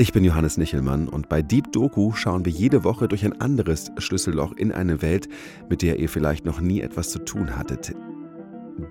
Ich 0.00 0.14
bin 0.14 0.24
Johannes 0.24 0.56
Nichelmann 0.56 1.08
und 1.08 1.28
bei 1.28 1.42
Deep 1.42 1.72
Doku 1.72 2.12
schauen 2.12 2.46
wir 2.46 2.50
jede 2.50 2.84
Woche 2.84 3.06
durch 3.06 3.22
ein 3.22 3.38
anderes 3.38 3.92
Schlüsselloch 3.98 4.52
in 4.56 4.72
eine 4.72 5.02
Welt, 5.02 5.28
mit 5.68 5.82
der 5.82 5.98
ihr 5.98 6.08
vielleicht 6.08 6.46
noch 6.46 6.58
nie 6.58 6.80
etwas 6.80 7.10
zu 7.10 7.18
tun 7.18 7.54
hattet. 7.54 7.94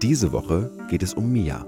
Diese 0.04 0.32
Woche 0.32 0.70
geht 0.88 1.02
es 1.02 1.16
um 1.16 1.32
Mia. 1.32 1.66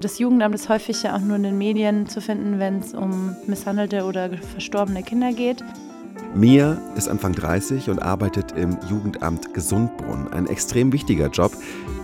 Das 0.00 0.18
Jugendamt 0.18 0.56
ist 0.56 0.68
häufig 0.68 1.04
ja 1.04 1.14
auch 1.14 1.20
nur 1.20 1.36
in 1.36 1.44
den 1.44 1.56
Medien 1.56 2.08
zu 2.08 2.20
finden, 2.20 2.58
wenn 2.58 2.80
es 2.80 2.92
um 2.92 3.36
misshandelte 3.46 4.02
oder 4.02 4.36
verstorbene 4.38 5.04
Kinder 5.04 5.32
geht. 5.32 5.62
Mia 6.34 6.78
ist 6.96 7.08
Anfang 7.08 7.32
30 7.32 7.90
und 7.90 8.00
arbeitet 8.00 8.52
im 8.52 8.78
Jugendamt 8.88 9.52
Gesundbrunn. 9.52 10.28
Ein 10.32 10.46
extrem 10.46 10.92
wichtiger 10.92 11.28
Job, 11.28 11.52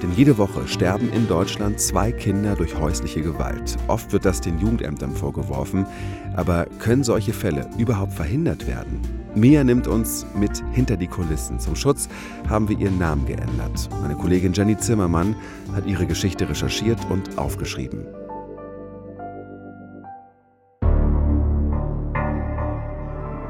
denn 0.03 0.13
jede 0.17 0.37
Woche 0.37 0.67
sterben 0.67 1.11
in 1.13 1.29
Deutschland 1.29 1.81
zwei 1.81 2.11
Kinder 2.11 2.57
durch 2.57 2.77
häusliche 2.77 3.23
Gewalt. 3.23 3.77
Oft 3.87 4.13
wird 4.13 4.25
das 4.25 4.41
den 4.41 4.59
Jugendämtern 4.59 5.13
vorgeworfen, 5.15 5.87
aber 6.35 6.67
können 6.81 7.05
solche 7.05 7.33
Fälle 7.33 7.69
überhaupt 7.79 8.15
verhindert 8.15 8.67
werden? 8.67 9.01
Mia 9.37 9.63
nimmt 9.63 9.87
uns 9.87 10.27
mit 10.35 10.63
hinter 10.73 10.97
die 10.97 11.09
Kulissen. 11.09 11.61
Zum 11.61 11.77
Schutz 11.77 12.09
haben 12.49 12.69
wir 12.69 12.79
ihren 12.79 12.99
Namen 12.99 13.27
geändert. 13.27 13.89
Meine 14.03 14.17
Kollegin 14.17 14.53
Jenny 14.53 14.77
Zimmermann 14.77 15.37
hat 15.75 15.87
ihre 15.87 16.07
Geschichte 16.07 16.49
recherchiert 16.49 16.99
und 17.11 17.39
aufgeschrieben. 17.39 18.07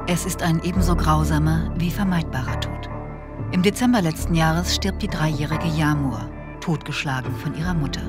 Es 0.09 0.25
ist 0.25 0.41
ein 0.41 0.63
ebenso 0.63 0.95
grausamer 0.95 1.69
wie 1.75 1.91
vermeidbarer 1.91 2.61
Tod. 2.61 2.89
Im 3.51 3.61
Dezember 3.61 4.01
letzten 4.01 4.35
Jahres 4.35 4.73
stirbt 4.73 5.01
die 5.01 5.09
dreijährige 5.09 5.67
Jamur, 5.67 6.29
totgeschlagen 6.61 7.35
von 7.35 7.53
ihrer 7.55 7.73
Mutter. 7.73 8.03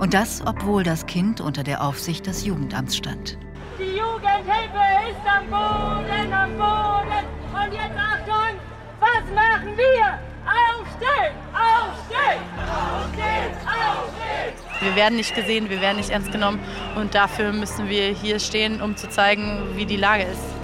Und 0.00 0.12
das, 0.12 0.42
obwohl 0.44 0.82
das 0.82 1.06
Kind 1.06 1.40
unter 1.40 1.62
der 1.62 1.84
Aufsicht 1.84 2.26
des 2.26 2.44
Jugendamts 2.44 2.96
stand. 2.96 3.38
Die 3.78 3.96
Jugendhilfe 3.96 4.82
ist 5.08 5.24
am 5.24 5.44
Boden, 5.46 6.32
am 6.32 6.50
Boden. 6.56 7.24
Und 7.54 7.74
jetzt 7.74 7.96
Achtung, 7.96 8.58
was 8.98 9.24
machen 9.32 9.76
wir? 9.76 10.18
Aufstehen, 10.50 11.32
aufstehen, 11.54 12.42
aufstehen, 12.58 13.52
aufstehen. 13.66 14.80
Wir 14.80 14.96
werden 14.96 15.14
nicht 15.14 15.36
gesehen, 15.36 15.70
wir 15.70 15.80
werden 15.80 15.98
nicht 15.98 16.10
ernst 16.10 16.32
genommen 16.32 16.58
und 16.96 17.14
dafür 17.14 17.52
müssen 17.52 17.88
wir 17.88 18.08
hier 18.08 18.40
stehen, 18.40 18.82
um 18.82 18.96
zu 18.96 19.08
zeigen, 19.08 19.76
wie 19.76 19.86
die 19.86 19.96
Lage 19.96 20.24
ist. 20.24 20.59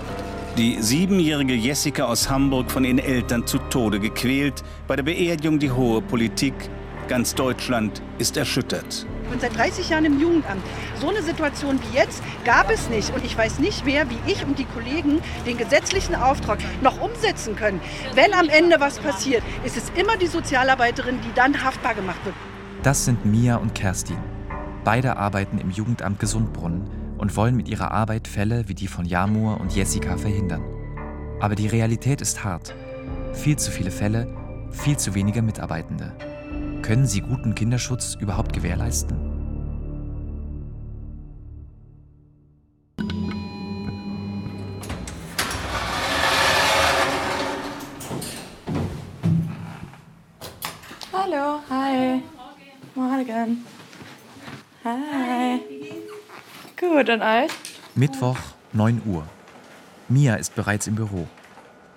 Die 0.57 0.81
siebenjährige 0.81 1.53
Jessica 1.53 2.05
aus 2.05 2.31
Hamburg 2.31 2.71
von 2.71 2.83
ihren 2.83 2.99
Eltern 2.99 3.47
zu 3.47 3.59
Tode 3.59 4.01
gequält, 4.01 4.65
bei 4.89 4.97
der 4.97 5.03
Beerdigung 5.03 5.59
die 5.59 5.71
hohe 5.71 6.01
Politik. 6.01 6.55
Ganz 7.09 7.35
Deutschland 7.35 8.01
ist 8.17 8.39
erschüttert. 8.39 9.07
Ich 9.25 9.31
bin 9.31 9.39
seit 9.39 9.55
30 9.55 9.91
Jahren 9.91 10.07
im 10.07 10.19
Jugendamt. 10.19 10.63
So 10.99 11.11
eine 11.11 11.21
Situation 11.21 11.79
wie 11.83 11.99
jetzt 11.99 12.23
gab 12.47 12.71
es 12.71 12.89
nicht. 12.89 13.15
Und 13.15 13.23
ich 13.23 13.37
weiß 13.37 13.59
nicht 13.59 13.85
mehr, 13.85 14.09
wie 14.09 14.33
ich 14.33 14.47
und 14.47 14.59
die 14.59 14.65
Kollegen 14.65 15.21
den 15.45 15.59
gesetzlichen 15.59 16.15
Auftrag 16.15 16.59
noch 16.81 17.03
umsetzen 17.03 17.55
können. 17.55 17.83
Wenn 18.15 18.33
am 18.33 18.49
Ende 18.49 18.81
was 18.81 18.99
passiert, 18.99 19.43
ist 19.63 19.77
es 19.77 19.93
immer 19.95 20.17
die 20.17 20.27
Sozialarbeiterin, 20.27 21.19
die 21.21 21.35
dann 21.35 21.65
haftbar 21.65 21.95
gemacht 21.95 22.25
wird. 22.25 22.35
Das 22.83 23.05
sind 23.05 23.27
Mia 23.27 23.57
und 23.57 23.75
Kerstin. 23.75 24.17
Beide 24.85 25.19
arbeiten 25.19 25.59
im 25.59 25.71
Jugendamt 25.71 26.19
Gesundbrunnen 26.19 26.89
und 27.19 27.37
wollen 27.37 27.57
mit 27.57 27.69
ihrer 27.69 27.91
Arbeit 27.91 28.29
Fälle 28.29 28.69
wie 28.69 28.75
die 28.75 28.89
von 28.89 29.05
Jamur 29.05 29.61
und 29.61 29.75
Jessica 29.75 30.17
verhindern. 30.17 30.63
Aber 31.41 31.55
die 31.55 31.67
Realität 31.67 32.21
ist 32.21 32.45
hart. 32.45 32.75
Viel 33.33 33.57
zu 33.57 33.71
viele 33.71 33.91
Fälle, 33.91 34.27
viel 34.71 34.97
zu 34.97 35.15
wenige 35.15 35.43
Mitarbeitende. 35.43 36.13
Können 36.83 37.07
sie 37.07 37.21
guten 37.21 37.55
Kinderschutz 37.55 38.15
überhaupt 38.15 38.53
gewährleisten? 38.53 39.37
Hallo, 51.13 51.61
hi. 51.69 52.23
Morgen. 52.95 53.65
Hi. 54.85 55.76
Gut, 56.93 57.11
und 57.11 57.21
euch? 57.21 57.51
Mittwoch, 57.95 58.39
9 58.73 59.03
Uhr. 59.07 59.27
Mia 60.09 60.37
ist 60.37 60.55
bereits 60.55 60.87
im 60.87 60.95
Büro. 60.95 61.27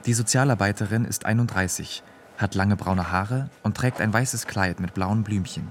Die 0.06 0.14
Sozialarbeiterin 0.14 1.06
ist 1.06 1.26
31, 1.26 2.02
hat 2.38 2.56
lange 2.56 2.76
braune 2.76 3.12
Haare 3.12 3.50
und 3.62 3.78
trägt 3.78 4.02
ein 4.02 4.12
weißes 4.12 4.48
Kleid 4.48 4.80
mit 4.80 4.96
blauen 4.96 5.24
Blümchen. 5.24 5.68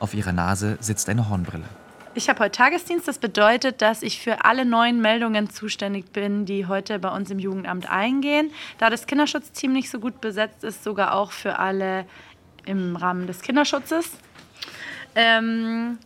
Auf 0.00 0.12
ihrer 0.12 0.32
Nase 0.32 0.76
sitzt 0.80 1.08
eine 1.08 1.28
Hornbrille. 1.28 1.68
Ich 2.14 2.28
habe 2.28 2.40
heute 2.40 2.58
Tagesdienst. 2.58 3.06
Das 3.06 3.18
bedeutet, 3.18 3.80
dass 3.80 4.02
ich 4.02 4.20
für 4.20 4.44
alle 4.44 4.64
neuen 4.64 5.00
Meldungen 5.00 5.48
zuständig 5.50 6.12
bin, 6.12 6.44
die 6.44 6.66
heute 6.66 6.98
bei 6.98 7.10
uns 7.10 7.30
im 7.30 7.38
Jugendamt 7.38 7.88
eingehen. 7.88 8.50
Da 8.78 8.90
das 8.90 9.06
Kinderschutzteam 9.06 9.72
nicht 9.72 9.88
so 9.88 10.00
gut 10.00 10.20
besetzt 10.20 10.64
ist, 10.64 10.82
sogar 10.82 11.14
auch 11.14 11.30
für 11.30 11.58
alle 11.58 12.06
im 12.66 12.96
Rahmen 12.96 13.28
des 13.28 13.40
Kinderschutzes. 13.40 14.10
Ähm, 15.14 15.98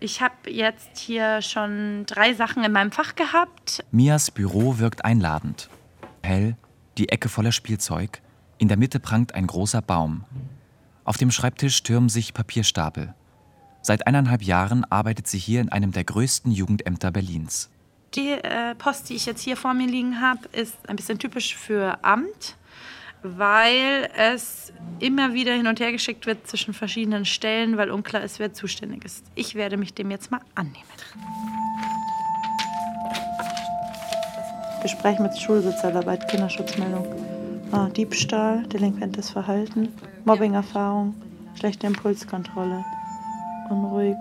ich 0.00 0.20
habe 0.20 0.50
jetzt 0.50 0.98
hier 0.98 1.42
schon 1.42 2.04
drei 2.06 2.34
Sachen 2.34 2.64
in 2.64 2.72
meinem 2.72 2.92
Fach 2.92 3.14
gehabt. 3.14 3.84
Mias 3.90 4.30
Büro 4.30 4.78
wirkt 4.78 5.04
einladend. 5.04 5.68
Hell, 6.22 6.56
die 6.98 7.08
Ecke 7.08 7.28
voller 7.28 7.52
Spielzeug. 7.52 8.20
In 8.58 8.68
der 8.68 8.76
Mitte 8.76 9.00
prangt 9.00 9.34
ein 9.34 9.46
großer 9.46 9.82
Baum. 9.82 10.24
Auf 11.04 11.18
dem 11.18 11.30
Schreibtisch 11.30 11.82
türmen 11.82 12.08
sich 12.08 12.34
Papierstapel. 12.34 13.14
Seit 13.82 14.06
eineinhalb 14.06 14.42
Jahren 14.42 14.84
arbeitet 14.84 15.28
sie 15.28 15.38
hier 15.38 15.60
in 15.60 15.68
einem 15.68 15.92
der 15.92 16.04
größten 16.04 16.50
Jugendämter 16.50 17.12
Berlins. 17.12 17.70
Die 18.14 18.30
äh, 18.30 18.74
Post, 18.74 19.08
die 19.10 19.14
ich 19.14 19.26
jetzt 19.26 19.42
hier 19.42 19.56
vor 19.56 19.74
mir 19.74 19.86
liegen 19.86 20.20
habe, 20.20 20.40
ist 20.52 20.76
ein 20.88 20.96
bisschen 20.96 21.18
typisch 21.18 21.54
für 21.54 22.02
Amt, 22.02 22.56
weil 23.36 24.08
es 24.16 24.72
immer 25.00 25.34
wieder 25.34 25.52
hin 25.54 25.66
und 25.66 25.80
her 25.80 25.92
geschickt 25.92 26.26
wird 26.26 26.46
zwischen 26.46 26.74
verschiedenen 26.74 27.24
Stellen, 27.24 27.76
weil 27.76 27.90
unklar 27.90 28.22
ist, 28.22 28.38
wer 28.38 28.52
zuständig 28.52 29.04
ist. 29.04 29.24
Ich 29.34 29.54
werde 29.54 29.76
mich 29.76 29.94
dem 29.94 30.10
jetzt 30.10 30.30
mal 30.30 30.40
annehmen. 30.54 30.76
Gespräch 34.82 35.18
mit 35.18 35.36
Schulsozialarbeit, 35.36 36.28
Kinderschutzmeldung. 36.28 37.06
Ah, 37.72 37.88
Diebstahl, 37.88 38.62
delinquentes 38.68 39.30
Verhalten, 39.30 39.88
Mobbingerfahrung, 40.24 41.14
schlechte 41.58 41.88
Impulskontrolle, 41.88 42.84
unruhig, 43.68 44.16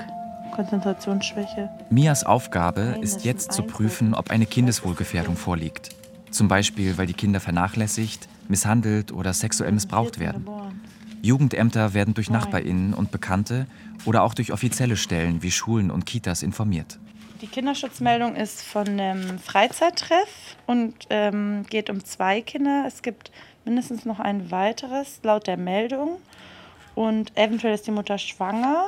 Konzentrationsschwäche. 0.56 1.70
Mias 1.90 2.24
Aufgabe 2.24 2.98
ist 3.02 3.26
jetzt 3.26 3.52
zu 3.52 3.62
prüfen, 3.62 4.16
ob 4.16 4.32
eine 4.32 4.46
Kindeswohlgefährdung 4.48 5.36
vorliegt. 5.36 5.90
Zum 6.32 6.48
Beispiel, 6.48 6.98
weil 6.98 7.06
die 7.06 7.14
Kinder 7.14 7.40
vernachlässigt, 7.40 8.28
misshandelt 8.50 9.12
oder 9.12 9.34
sexuell 9.34 9.72
missbraucht 9.72 10.20
werden. 10.20 10.46
Jugendämter 11.22 11.94
werden 11.94 12.14
durch 12.14 12.30
Nachbarinnen 12.30 12.94
und 12.94 13.12
Bekannte 13.12 13.66
oder 14.06 14.24
auch 14.24 14.34
durch 14.34 14.52
offizielle 14.52 14.96
Stellen 14.98 15.42
wie 15.42 15.52
Schulen 15.52 15.90
und 15.90 16.06
Kitas 16.06 16.44
informiert. 16.44 17.00
Die 17.42 17.48
Kinderschutzmeldung 17.48 18.36
ist 18.36 18.62
von 18.62 18.88
einem 18.88 19.40
Freizeittreff 19.40 20.56
und 20.68 20.94
ähm, 21.10 21.66
geht 21.70 21.90
um 21.90 22.04
zwei 22.04 22.42
Kinder. 22.42 22.86
Es 22.88 23.02
gibt 23.02 23.32
mindestens 23.66 24.06
noch 24.06 24.20
ein 24.20 24.52
weiteres 24.52 25.20
laut 25.24 25.48
der 25.48 25.58
Meldung. 25.58 26.18
Und 26.94 27.38
eventuell 27.38 27.74
ist 27.74 27.88
die 27.88 27.92
Mutter 27.92 28.18
schwanger. 28.18 28.86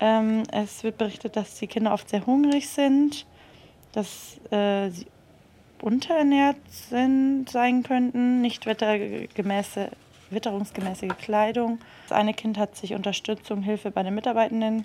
Ähm, 0.00 0.42
es 0.52 0.82
wird 0.82 0.98
berichtet, 0.98 1.36
dass 1.36 1.54
die 1.56 1.68
Kinder 1.68 1.92
oft 1.92 2.08
sehr 2.08 2.26
hungrig 2.26 2.68
sind, 2.68 3.24
dass 3.92 4.38
äh, 4.50 4.90
sie 4.90 5.06
unterernährt 5.82 6.56
sind, 6.70 7.48
sein 7.48 7.82
könnten, 7.82 8.40
nicht 8.40 8.66
wettergemäße, 8.66 9.90
witterungsgemäße 10.30 11.08
Kleidung. 11.08 11.78
Das 12.08 12.16
eine 12.16 12.34
Kind 12.34 12.58
hat 12.58 12.76
sich 12.76 12.94
Unterstützung, 12.94 13.62
Hilfe 13.62 13.90
bei 13.90 14.02
den 14.02 14.14
Mitarbeitenden 14.14 14.84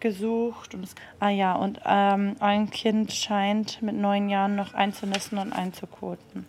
gesucht. 0.00 0.74
Und 0.74 0.84
es, 0.84 0.94
ah 1.20 1.30
ja, 1.30 1.54
und 1.54 1.80
ähm, 1.84 2.36
ein 2.40 2.70
Kind 2.70 3.12
scheint 3.12 3.82
mit 3.82 3.96
neun 3.96 4.28
Jahren 4.28 4.56
noch 4.56 4.74
einzunässen 4.74 5.38
und 5.38 5.52
einzukoten. 5.52 6.46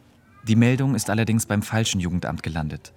Die 0.48 0.56
Meldung 0.56 0.95
ist 0.95 1.10
allerdings 1.10 1.45
beim 1.45 1.62
falschen 1.62 2.00
Jugendamt 2.00 2.44
gelandet. 2.44 2.94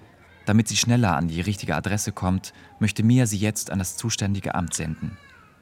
Damit 0.47 0.69
sie 0.69 0.77
schneller 0.77 1.17
an 1.17 1.29
die 1.29 1.41
richtige 1.41 1.77
Adresse 1.77 2.13
kommt, 2.13 2.53
möchte 2.79 3.03
Mia 3.03 3.27
sie 3.27 3.39
jetzt 3.39 3.71
an 3.71 3.79
das 3.79 3.97
zuständige 3.97 4.55
Amt 4.55 4.75
senden. 4.75 5.17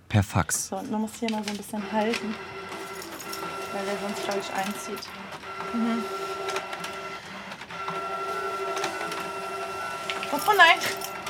Per 0.09 0.23
Fax. 0.23 0.69
So, 0.69 0.77
und 0.77 0.91
man 0.91 1.03
muss 1.03 1.15
hier 1.19 1.31
mal 1.31 1.45
so 1.45 1.51
ein 1.51 1.57
bisschen 1.57 1.93
halten, 1.93 2.35
weil 3.79 3.87
der 3.87 3.97
sonst 4.03 4.19
falsch 4.21 4.47
einzieht. 4.57 4.99
Mhm. 5.73 6.03
Oh 10.33 10.53
nein, 10.57 10.79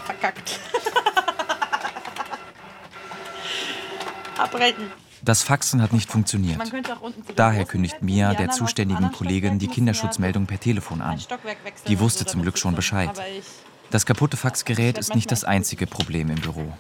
verkackt. 0.07 0.59
Abbrechen. 4.39 4.91
Das 5.23 5.43
Faxen 5.43 5.83
hat 5.83 5.93
nicht 5.93 6.11
funktioniert. 6.11 6.61
Daher 7.35 7.65
kündigt 7.65 8.03
Mia 8.03 8.35
der 8.35 8.51
zuständigen 8.51 9.11
Kollegin 9.13 9.59
die 9.59 9.67
Kinderschutzmeldung 9.67 10.47
per 10.47 10.61
Telefon 10.61 11.03
an. 11.03 11.21
Die 11.89 11.99
wusste 12.01 12.25
zum 12.25 12.43
Glück 12.43 12.57
schon 12.57 12.75
Bescheid. 12.77 13.11
ich- 13.37 13.45
Das 13.91 14.07
kaputte 14.07 14.37
Faxgerät 14.37 14.95
Ich 14.97 15.01
ist 15.01 15.15
nicht 15.15 15.31
das 15.33 15.45
einzige 15.45 15.87
Problem 15.87 16.31
im 16.31 16.41
Büro. 16.41 16.73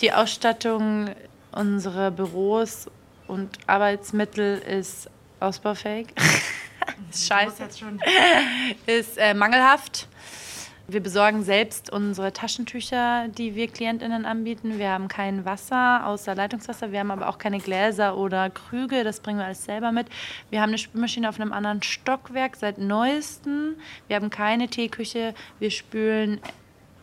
Die 0.00 0.12
Ausstattung 0.12 1.10
unserer 1.52 2.10
Büros 2.10 2.86
und 3.28 3.50
Arbeitsmittel 3.66 4.58
ist 4.58 5.10
ausbaufähig. 5.40 6.08
Scheiße. 7.14 7.68
ist 8.86 9.18
äh, 9.18 9.34
mangelhaft. 9.34 10.08
Wir 10.88 11.02
besorgen 11.02 11.42
selbst 11.42 11.90
unsere 11.90 12.32
Taschentücher, 12.32 13.26
die 13.26 13.56
wir 13.56 13.66
KlientInnen 13.66 14.24
anbieten. 14.24 14.78
Wir 14.78 14.90
haben 14.90 15.08
kein 15.08 15.44
Wasser 15.44 16.06
außer 16.06 16.36
Leitungswasser. 16.36 16.92
Wir 16.92 17.00
haben 17.00 17.10
aber 17.10 17.28
auch 17.28 17.38
keine 17.38 17.58
Gläser 17.58 18.16
oder 18.16 18.50
Krüge. 18.50 19.02
Das 19.02 19.18
bringen 19.18 19.40
wir 19.40 19.46
alles 19.46 19.64
selber 19.64 19.90
mit. 19.90 20.06
Wir 20.50 20.60
haben 20.62 20.68
eine 20.68 20.78
Spülmaschine 20.78 21.28
auf 21.28 21.40
einem 21.40 21.52
anderen 21.52 21.82
Stockwerk 21.82 22.54
seit 22.54 22.78
neuestem. 22.78 23.74
Wir 24.06 24.14
haben 24.14 24.30
keine 24.30 24.68
Teeküche. 24.68 25.34
Wir 25.58 25.72
spülen 25.72 26.40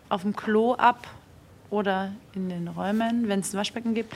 auf 0.08 0.22
dem 0.22 0.34
Klo 0.34 0.76
ab 0.76 1.06
oder 1.70 2.14
in 2.36 2.48
den 2.48 2.70
Räumen, 2.70 3.28
wenn 3.28 3.42
es 3.42 3.54
ein 3.54 3.58
Waschbecken 3.58 3.96
gibt. 3.96 4.16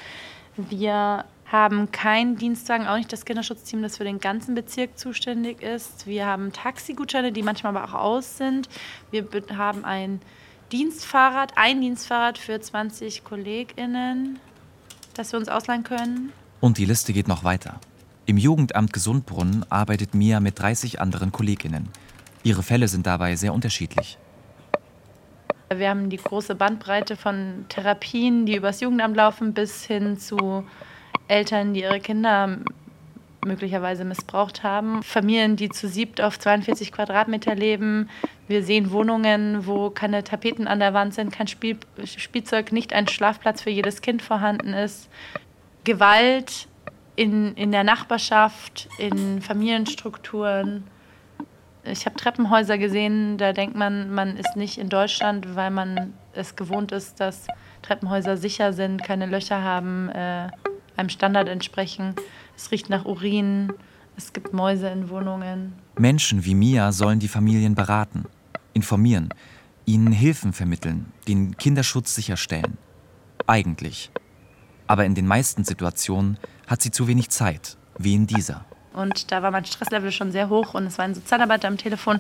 Wir 0.55 1.25
haben 1.51 1.91
keinen 1.91 2.35
Dienstwagen, 2.35 2.87
auch 2.87 2.97
nicht 2.97 3.11
das 3.11 3.23
Kinderschutzteam, 3.23 3.81
das 3.81 3.97
für 3.97 4.03
den 4.03 4.19
ganzen 4.19 4.53
Bezirk 4.53 4.97
zuständig 4.97 5.61
ist. 5.61 6.05
Wir 6.05 6.25
haben 6.25 6.51
Taxigutscheine, 6.51 7.31
die 7.31 7.41
manchmal 7.41 7.75
aber 7.75 7.85
auch 7.85 7.99
aus 7.99 8.37
sind. 8.37 8.67
Wir 9.11 9.25
haben 9.55 9.85
ein 9.85 10.19
Dienstfahrrad, 10.71 11.53
ein 11.55 11.79
Dienstfahrrad 11.79 12.37
für 12.37 12.59
20 12.59 13.23
KollegInnen, 13.23 14.39
das 15.13 15.31
wir 15.31 15.39
uns 15.39 15.47
ausleihen 15.47 15.83
können. 15.83 16.33
Und 16.59 16.77
die 16.77 16.85
Liste 16.85 17.13
geht 17.13 17.29
noch 17.29 17.45
weiter. 17.45 17.79
Im 18.25 18.37
Jugendamt 18.37 18.91
Gesundbrunnen 18.91 19.65
arbeitet 19.69 20.13
Mia 20.13 20.41
mit 20.41 20.59
30 20.59 20.99
anderen 20.99 21.31
KollegInnen. 21.31 21.87
Ihre 22.43 22.61
Fälle 22.61 22.89
sind 22.89 23.07
dabei 23.07 23.37
sehr 23.37 23.53
unterschiedlich. 23.53 24.17
Wir 25.73 25.89
haben 25.89 26.09
die 26.09 26.17
große 26.17 26.55
Bandbreite 26.55 27.15
von 27.15 27.65
Therapien, 27.69 28.45
die 28.45 28.55
übers 28.55 28.81
Jugendamt 28.81 29.15
laufen, 29.15 29.53
bis 29.53 29.85
hin 29.85 30.17
zu 30.17 30.65
Eltern, 31.27 31.73
die 31.73 31.81
ihre 31.81 31.99
Kinder 31.99 32.57
möglicherweise 33.45 34.05
missbraucht 34.05 34.63
haben. 34.63 35.01
Familien, 35.03 35.55
die 35.55 35.69
zu 35.69 35.87
siebt 35.87 36.21
auf 36.21 36.37
42 36.37 36.91
Quadratmeter 36.91 37.55
leben. 37.55 38.09
Wir 38.47 38.63
sehen 38.63 38.91
Wohnungen, 38.91 39.65
wo 39.65 39.89
keine 39.89 40.23
Tapeten 40.23 40.67
an 40.67 40.79
der 40.79 40.93
Wand 40.93 41.13
sind, 41.13 41.31
kein 41.31 41.47
Spiel 41.47 41.77
Spielzeug, 42.05 42.71
nicht 42.71 42.93
ein 42.93 43.07
Schlafplatz 43.07 43.61
für 43.61 43.69
jedes 43.69 44.01
Kind 44.01 44.21
vorhanden 44.21 44.73
ist. 44.73 45.09
Gewalt 45.83 46.67
in, 47.15 47.55
in 47.55 47.71
der 47.71 47.83
Nachbarschaft, 47.83 48.87
in 48.97 49.41
Familienstrukturen. 49.41 50.83
Ich 51.83 52.05
habe 52.05 52.17
Treppenhäuser 52.17 52.77
gesehen, 52.77 53.37
da 53.37 53.53
denkt 53.53 53.75
man, 53.75 54.13
man 54.13 54.35
ist 54.35 54.57
nicht 54.57 54.77
in 54.77 54.89
Deutschland, 54.89 55.55
weil 55.55 55.71
man 55.71 56.13
es 56.33 56.55
gewohnt 56.55 56.91
ist, 56.91 57.19
dass 57.19 57.47
Treppenhäuser 57.81 58.35
sicher 58.35 58.73
sind, 58.73 59.03
keine 59.03 59.25
Löcher 59.25 59.63
haben. 59.63 60.09
Äh, 60.09 60.49
einem 60.97 61.09
Standard 61.09 61.47
entsprechen. 61.47 62.15
Es 62.55 62.71
riecht 62.71 62.89
nach 62.89 63.05
Urin, 63.05 63.73
es 64.17 64.33
gibt 64.33 64.53
Mäuse 64.53 64.89
in 64.89 65.09
Wohnungen. 65.09 65.73
Menschen 65.97 66.43
wie 66.43 66.55
Mia 66.55 66.91
sollen 66.91 67.19
die 67.19 67.27
Familien 67.27 67.75
beraten, 67.75 68.25
informieren, 68.73 69.29
ihnen 69.85 70.11
Hilfen 70.11 70.53
vermitteln, 70.53 71.11
den 71.27 71.55
Kinderschutz 71.57 72.15
sicherstellen. 72.15 72.77
Eigentlich. 73.45 74.11
Aber 74.87 75.05
in 75.05 75.15
den 75.15 75.27
meisten 75.27 75.63
Situationen 75.63 76.37
hat 76.65 76.81
sie 76.81 76.91
zu 76.91 77.07
wenig 77.07 77.29
Zeit, 77.29 77.77
wie 77.97 78.15
in 78.15 78.27
dieser. 78.27 78.65
Und 78.93 79.31
da 79.31 79.43
war 79.43 79.51
mein 79.51 79.65
Stresslevel 79.65 80.11
schon 80.11 80.31
sehr 80.31 80.49
hoch 80.49 80.73
und 80.73 80.87
es 80.87 80.97
war 80.97 81.05
ein 81.05 81.13
Sozialarbeiter 81.13 81.67
am 81.67 81.77
Telefon 81.77 82.19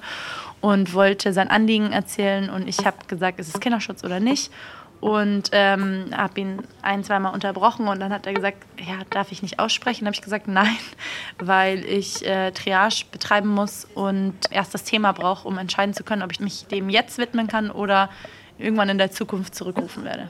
und 0.61 0.93
wollte 0.93 1.33
sein 1.33 1.47
Anliegen 1.47 1.91
erzählen 1.91 2.51
und 2.51 2.67
ich 2.67 2.85
habe 2.85 2.97
gesagt, 3.07 3.39
ist 3.39 3.53
es 3.53 3.59
Kinderschutz 3.59 4.03
oder 4.03 4.19
nicht 4.19 4.51
und 4.99 5.49
ähm, 5.51 6.05
habe 6.15 6.39
ihn 6.39 6.63
ein, 6.81 7.03
zweimal 7.03 7.33
unterbrochen 7.33 7.87
und 7.87 7.99
dann 7.99 8.11
hat 8.11 8.25
er 8.25 8.33
gesagt, 8.33 8.65
ja, 8.79 8.95
darf 9.09 9.31
ich 9.31 9.41
nicht 9.41 9.59
aussprechen? 9.59 10.05
Dann 10.05 10.07
habe 10.07 10.15
ich 10.15 10.21
gesagt, 10.21 10.47
nein, 10.47 10.75
weil 11.39 11.85
ich 11.85 12.25
äh, 12.25 12.51
Triage 12.51 13.05
betreiben 13.11 13.49
muss 13.49 13.85
und 13.85 14.33
erst 14.49 14.73
das 14.73 14.83
Thema 14.83 15.11
brauche, 15.11 15.47
um 15.47 15.57
entscheiden 15.57 15.93
zu 15.93 16.03
können, 16.03 16.23
ob 16.23 16.31
ich 16.31 16.39
mich 16.39 16.65
dem 16.67 16.89
jetzt 16.89 17.17
widmen 17.17 17.47
kann 17.47 17.69
oder 17.69 18.09
irgendwann 18.57 18.89
in 18.89 18.97
der 18.97 19.11
Zukunft 19.11 19.53
zurückrufen 19.53 20.03
werde. 20.03 20.29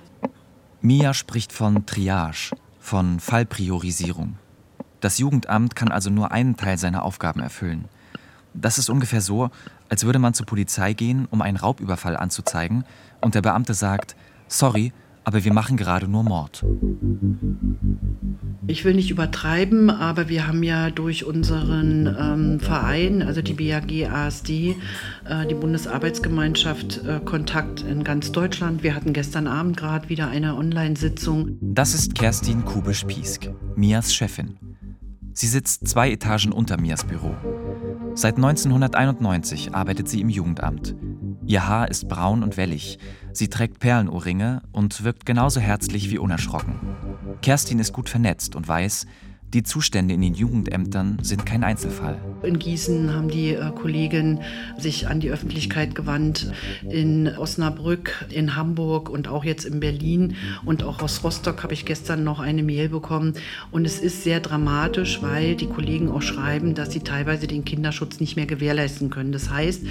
Mia 0.81 1.13
spricht 1.13 1.53
von 1.53 1.85
Triage, 1.85 2.51
von 2.79 3.19
Fallpriorisierung. 3.19 4.37
Das 4.99 5.17
Jugendamt 5.17 5.75
kann 5.75 5.91
also 5.91 6.09
nur 6.09 6.31
einen 6.31 6.57
Teil 6.57 6.77
seiner 6.77 7.03
Aufgaben 7.03 7.39
erfüllen. 7.39 7.85
Das 8.53 8.77
ist 8.77 8.89
ungefähr 8.89 9.21
so, 9.21 9.49
als 9.89 10.03
würde 10.05 10.19
man 10.19 10.33
zur 10.33 10.45
Polizei 10.45 10.93
gehen, 10.93 11.27
um 11.29 11.41
einen 11.41 11.57
Raubüberfall 11.57 12.17
anzuzeigen, 12.17 12.83
und 13.21 13.35
der 13.35 13.41
Beamte 13.41 13.73
sagt, 13.73 14.15
sorry, 14.47 14.91
aber 15.27 15.43
wir 15.43 15.51
machen 15.51 15.75
gerade 15.75 16.07
nur 16.07 16.23
Mord. 16.23 16.63
Ich 18.65 18.85
will 18.85 18.93
nicht 18.93 19.11
übertreiben, 19.11 19.89
aber 19.89 20.29
wir 20.29 20.47
haben 20.47 20.63
ja 20.63 20.89
durch 20.89 21.25
unseren 21.25 22.07
ähm, 22.17 22.59
Verein, 22.61 23.21
also 23.21 23.41
die 23.41 23.53
BAG 23.53 24.09
ASD, 24.09 24.77
äh, 25.25 25.45
die 25.49 25.53
Bundesarbeitsgemeinschaft, 25.53 27.03
äh, 27.05 27.19
Kontakt 27.19 27.81
in 27.81 28.05
ganz 28.05 28.31
Deutschland. 28.31 28.83
Wir 28.83 28.95
hatten 28.95 29.11
gestern 29.11 29.47
Abend 29.47 29.75
gerade 29.75 30.07
wieder 30.07 30.29
eine 30.29 30.55
Online-Sitzung. 30.55 31.57
Das 31.61 31.93
ist 31.93 32.15
Kerstin 32.15 32.63
Kubisch-Piesk, 32.63 33.49
Mias 33.75 34.13
Chefin. 34.13 34.57
Sie 35.33 35.47
sitzt 35.47 35.87
zwei 35.89 36.09
Etagen 36.09 36.53
unter 36.53 36.79
Mias 36.79 37.03
Büro. 37.03 37.35
Seit 38.15 38.37
1991 38.37 39.75
arbeitet 39.75 40.07
sie 40.07 40.21
im 40.21 40.29
Jugendamt. 40.29 40.95
Ihr 41.45 41.67
Haar 41.67 41.91
ist 41.91 42.07
braun 42.07 42.43
und 42.43 42.57
wellig. 42.57 42.97
Sie 43.37 43.49
trägt 43.49 43.77
Perlenohrringe 43.77 44.63
und 44.71 45.03
wirkt 45.03 45.27
genauso 45.27 45.59
herzlich 45.59 46.09
wie 46.09 46.17
unerschrocken. 46.17 46.73
Kerstin 47.43 47.77
ist 47.77 47.93
gut 47.93 48.09
vernetzt 48.09 48.55
und 48.55 48.67
weiß, 48.67 49.05
die 49.53 49.63
Zustände 49.63 50.13
in 50.13 50.21
den 50.21 50.33
Jugendämtern 50.33 51.19
sind 51.21 51.45
kein 51.45 51.63
Einzelfall. 51.63 52.19
In 52.43 52.59
Gießen 52.59 53.13
haben 53.13 53.29
die 53.29 53.53
äh, 53.53 53.71
Kollegen 53.71 54.41
sich 54.77 55.07
an 55.07 55.21
die 55.21 55.31
Öffentlichkeit 55.31 55.95
gewandt, 55.95 56.51
in 56.89 57.29
Osnabrück, 57.29 58.25
in 58.29 58.57
Hamburg 58.57 59.09
und 59.09 59.29
auch 59.29 59.45
jetzt 59.45 59.63
in 59.63 59.79
Berlin. 59.79 60.35
Und 60.65 60.83
auch 60.83 61.01
aus 61.01 61.23
Rostock 61.23 61.63
habe 61.63 61.73
ich 61.73 61.85
gestern 61.85 62.25
noch 62.25 62.41
eine 62.41 62.61
Mail 62.61 62.89
bekommen. 62.89 63.35
Und 63.71 63.85
es 63.85 63.99
ist 63.99 64.23
sehr 64.23 64.41
dramatisch, 64.41 65.21
weil 65.21 65.55
die 65.55 65.67
Kollegen 65.67 66.11
auch 66.11 66.21
schreiben, 66.21 66.75
dass 66.75 66.91
sie 66.91 66.99
teilweise 66.99 67.47
den 67.47 67.63
Kinderschutz 67.63 68.19
nicht 68.19 68.35
mehr 68.35 68.47
gewährleisten 68.47 69.09
können. 69.09 69.31
Das 69.31 69.49
heißt, 69.49 69.83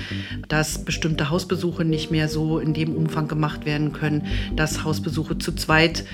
dass 0.49 0.85
bestimmte 0.85 1.31
Hausbesuche 1.31 1.85
nicht 1.85 2.11
mehr 2.11 2.29
so 2.29 2.59
in 2.59 2.75
dem 2.75 2.95
Umfang 2.95 3.27
gemacht 3.27 3.65
werden 3.65 3.95
können, 3.95 4.27
dass 4.55 4.85
Hausbesuche 4.85 5.39
zu 5.39 5.53
zweit 5.53 6.05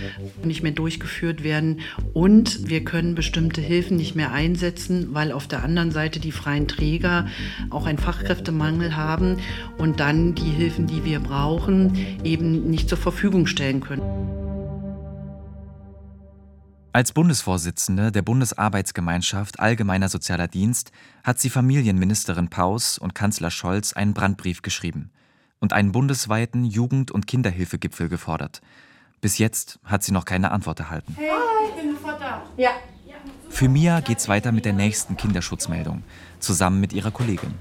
nicht 0.44 0.62
mehr 0.62 0.72
durchgeführt 0.72 1.42
werden. 1.42 1.80
Und 2.12 2.70
wir 2.70 2.84
können 2.84 3.16
bestimmte 3.16 3.31
bestimmte 3.32 3.62
Hilfen 3.62 3.96
nicht 3.96 4.14
mehr 4.14 4.30
einsetzen, 4.30 5.14
weil 5.14 5.32
auf 5.32 5.46
der 5.46 5.64
anderen 5.64 5.90
Seite 5.90 6.20
die 6.20 6.32
freien 6.32 6.68
Träger 6.68 7.28
auch 7.70 7.86
einen 7.86 7.96
Fachkräftemangel 7.96 8.94
haben 8.94 9.38
und 9.78 10.00
dann 10.00 10.34
die 10.34 10.50
Hilfen, 10.50 10.86
die 10.86 11.02
wir 11.06 11.18
brauchen, 11.18 11.96
eben 12.24 12.68
nicht 12.68 12.90
zur 12.90 12.98
Verfügung 12.98 13.46
stellen 13.46 13.80
können. 13.80 14.02
Als 16.92 17.12
Bundesvorsitzende 17.12 18.12
der 18.12 18.20
Bundesarbeitsgemeinschaft 18.20 19.60
Allgemeiner 19.60 20.10
Sozialer 20.10 20.46
Dienst 20.46 20.92
hat 21.24 21.40
sie 21.40 21.48
Familienministerin 21.48 22.50
Paus 22.50 22.98
und 22.98 23.14
Kanzler 23.14 23.50
Scholz 23.50 23.94
einen 23.94 24.12
Brandbrief 24.12 24.60
geschrieben 24.60 25.10
und 25.58 25.72
einen 25.72 25.92
bundesweiten 25.92 26.66
Jugend- 26.66 27.10
und 27.10 27.26
Kinderhilfegipfel 27.26 28.10
gefordert. 28.10 28.60
Bis 29.22 29.38
jetzt 29.38 29.78
hat 29.84 30.02
sie 30.02 30.12
noch 30.12 30.26
keine 30.26 30.50
Antwort 30.50 30.80
erhalten. 30.80 31.16
Hey, 31.16 31.30
ich 31.70 31.82
bin 31.82 31.94
sofort 31.94 32.20
da. 32.20 32.42
Ja. 32.58 32.72
Für 33.62 33.68
Mia 33.68 34.00
geht's 34.00 34.26
weiter 34.26 34.50
mit 34.50 34.64
der 34.64 34.72
nächsten 34.72 35.16
Kinderschutzmeldung, 35.16 36.02
zusammen 36.40 36.80
mit 36.80 36.92
ihrer 36.92 37.12
Kollegin. 37.12 37.54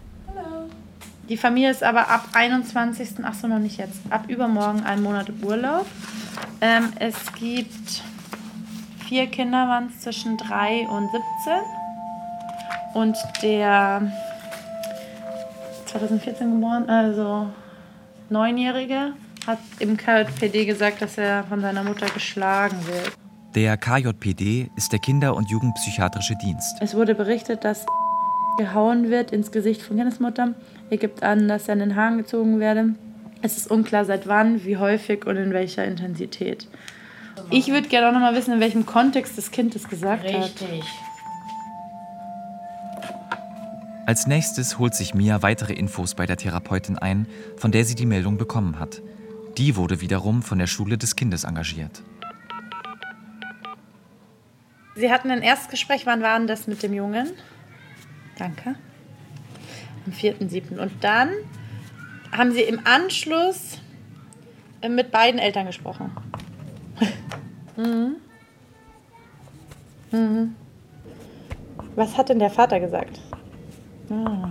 Die 1.29 1.37
Familie 1.37 1.69
ist 1.69 1.83
aber 1.83 2.09
ab 2.09 2.29
21. 2.33 3.17
Ach 3.21 3.35
so, 3.35 3.45
noch 3.45 3.59
nicht 3.59 3.77
jetzt. 3.77 3.99
Ab 4.09 4.23
übermorgen 4.27 4.81
einen 4.81 5.03
Monat 5.03 5.27
Urlaub. 5.43 5.85
Ähm, 6.59 6.91
es 6.97 7.13
gibt 7.33 8.01
vier 9.07 9.27
Kinder, 9.27 9.67
waren 9.67 9.91
es 9.93 10.01
zwischen 10.01 10.37
3 10.37 10.87
und 10.87 11.07
17. 11.11 11.53
Und 12.95 13.17
der 13.43 14.11
2014 15.85 16.51
geboren, 16.55 16.89
also 16.89 17.47
Neunjährige, 18.31 19.13
hat 19.45 19.59
im 19.77 19.97
KJPD 19.97 20.65
gesagt, 20.65 21.03
dass 21.03 21.19
er 21.19 21.43
von 21.43 21.61
seiner 21.61 21.83
Mutter 21.83 22.07
geschlagen 22.07 22.87
wird. 22.87 23.20
Der 23.55 23.75
KJPD 23.75 24.71
ist 24.77 24.93
der 24.93 24.99
Kinder- 24.99 25.35
und 25.35 25.49
Jugendpsychiatrische 25.49 26.35
Dienst. 26.37 26.77
Es 26.79 26.95
wurde 26.95 27.15
berichtet, 27.15 27.65
dass 27.65 27.85
gehauen 28.57 29.09
wird 29.09 29.31
ins 29.31 29.51
Gesicht 29.51 29.81
von 29.81 29.97
Kindesmutter. 29.97 30.53
Er 30.89 30.97
gibt 30.97 31.21
an, 31.21 31.49
dass 31.49 31.67
er 31.67 31.73
in 31.73 31.79
den 31.79 31.95
Haaren 31.97 32.17
gezogen 32.17 32.61
werde. 32.61 32.95
Es 33.41 33.57
ist 33.57 33.69
unklar, 33.69 34.05
seit 34.05 34.25
wann, 34.25 34.63
wie 34.63 34.77
häufig 34.77 35.25
und 35.25 35.35
in 35.35 35.51
welcher 35.51 35.83
Intensität. 35.83 36.69
Ich 37.49 37.67
würde 37.67 37.89
gerne 37.89 38.07
auch 38.07 38.13
noch 38.13 38.21
mal 38.21 38.35
wissen, 38.35 38.53
in 38.53 38.61
welchem 38.61 38.85
Kontext 38.85 39.37
das 39.37 39.51
Kind 39.51 39.75
es 39.75 39.89
gesagt 39.89 40.23
Richtig. 40.23 40.39
hat. 40.39 40.61
Richtig. 40.61 40.83
Als 44.05 44.27
nächstes 44.27 44.79
holt 44.79 44.95
sich 44.95 45.13
Mia 45.13 45.41
weitere 45.41 45.73
Infos 45.73 46.15
bei 46.15 46.25
der 46.25 46.37
Therapeutin 46.37 46.97
ein, 46.97 47.27
von 47.57 47.71
der 47.71 47.83
sie 47.83 47.95
die 47.95 48.05
Meldung 48.05 48.37
bekommen 48.37 48.79
hat. 48.79 49.01
Die 49.57 49.75
wurde 49.75 49.99
wiederum 49.99 50.41
von 50.41 50.57
der 50.57 50.67
Schule 50.67 50.97
des 50.97 51.17
Kindes 51.17 51.43
engagiert. 51.43 52.01
Sie 54.95 55.11
hatten 55.11 55.31
ein 55.31 55.41
Erstgespräch. 55.41 56.05
Wann 56.05 56.21
war 56.21 56.37
denn 56.37 56.47
das 56.47 56.67
mit 56.67 56.83
dem 56.83 56.93
Jungen? 56.93 57.31
Danke. 58.37 58.75
Am 60.05 60.13
4.7. 60.13 60.77
Und 60.79 61.03
dann 61.03 61.29
haben 62.31 62.51
Sie 62.51 62.61
im 62.61 62.85
Anschluss 62.85 63.79
äh, 64.81 64.89
mit 64.89 65.11
beiden 65.11 65.39
Eltern 65.39 65.65
gesprochen. 65.67 66.11
mhm. 67.77 68.15
Mhm. 70.11 70.55
Was 71.95 72.17
hat 72.17 72.29
denn 72.29 72.39
der 72.39 72.49
Vater 72.49 72.79
gesagt? 72.79 73.19
Ah. 74.09 74.49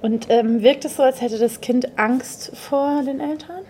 Und 0.00 0.30
ähm, 0.30 0.62
wirkt 0.62 0.84
es 0.84 0.96
so, 0.96 1.02
als 1.02 1.20
hätte 1.20 1.38
das 1.38 1.60
Kind 1.60 1.98
Angst 1.98 2.56
vor 2.56 3.02
den 3.02 3.20
Eltern? 3.20 3.64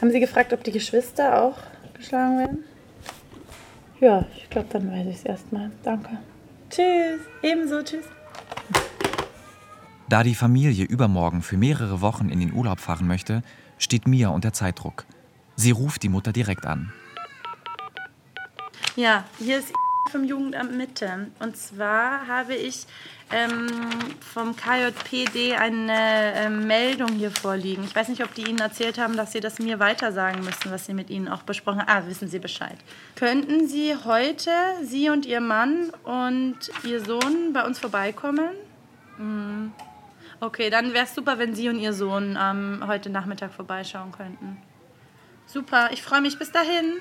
Haben 0.00 0.10
Sie 0.10 0.20
gefragt, 0.20 0.52
ob 0.52 0.62
die 0.64 0.72
Geschwister 0.72 1.42
auch 1.42 1.56
geschlagen 1.94 2.38
werden? 2.38 2.64
Ja, 4.02 4.24
ich 4.36 4.50
glaube, 4.50 4.66
dann 4.68 4.90
weiß 4.90 5.06
ich 5.06 5.14
es 5.14 5.24
erstmal. 5.24 5.70
Danke. 5.84 6.18
Tschüss. 6.68 7.20
Ebenso, 7.40 7.84
tschüss. 7.84 8.04
Da 10.08 10.24
die 10.24 10.34
Familie 10.34 10.84
übermorgen 10.84 11.40
für 11.40 11.56
mehrere 11.56 12.00
Wochen 12.00 12.28
in 12.28 12.40
den 12.40 12.52
Urlaub 12.52 12.80
fahren 12.80 13.06
möchte, 13.06 13.44
steht 13.78 14.08
Mia 14.08 14.30
unter 14.30 14.52
Zeitdruck. 14.52 15.04
Sie 15.54 15.70
ruft 15.70 16.02
die 16.02 16.08
Mutter 16.08 16.32
direkt 16.32 16.66
an. 16.66 16.92
Ja, 18.96 19.22
hier 19.38 19.60
ist 19.60 19.72
vom 20.10 20.24
Jugendamt 20.24 20.76
Mitte. 20.76 21.28
Und 21.38 21.56
zwar 21.56 22.26
habe 22.26 22.54
ich 22.54 22.86
ähm, 23.30 23.68
vom 24.20 24.54
KJPD 24.56 25.54
eine 25.54 26.34
äh, 26.34 26.50
Meldung 26.50 27.10
hier 27.12 27.30
vorliegen. 27.30 27.84
Ich 27.84 27.94
weiß 27.94 28.08
nicht, 28.08 28.22
ob 28.22 28.34
die 28.34 28.42
Ihnen 28.42 28.58
erzählt 28.58 28.98
haben, 28.98 29.16
dass 29.16 29.32
Sie 29.32 29.40
das 29.40 29.58
mir 29.58 29.78
weitersagen 29.78 30.44
müssen, 30.44 30.70
was 30.70 30.86
Sie 30.86 30.94
mit 30.94 31.08
Ihnen 31.10 31.28
auch 31.28 31.42
besprochen 31.42 31.80
haben. 31.80 32.04
Ah, 32.04 32.08
wissen 32.08 32.28
Sie 32.28 32.38
Bescheid. 32.38 32.76
Könnten 33.16 33.68
Sie 33.68 33.94
heute, 34.04 34.50
Sie 34.82 35.08
und 35.08 35.24
Ihr 35.24 35.40
Mann 35.40 35.90
und 36.04 36.58
Ihr 36.84 37.04
Sohn 37.04 37.52
bei 37.52 37.64
uns 37.64 37.78
vorbeikommen? 37.78 38.50
Hm. 39.16 39.72
Okay, 40.40 40.70
dann 40.70 40.92
wäre 40.92 41.04
es 41.04 41.14
super, 41.14 41.38
wenn 41.38 41.54
Sie 41.54 41.68
und 41.68 41.78
Ihr 41.78 41.92
Sohn 41.92 42.36
ähm, 42.40 42.82
heute 42.86 43.10
Nachmittag 43.10 43.52
vorbeischauen 43.52 44.12
könnten. 44.12 44.58
Super, 45.46 45.90
ich 45.92 46.02
freue 46.02 46.20
mich. 46.20 46.38
Bis 46.38 46.50
dahin. 46.50 47.00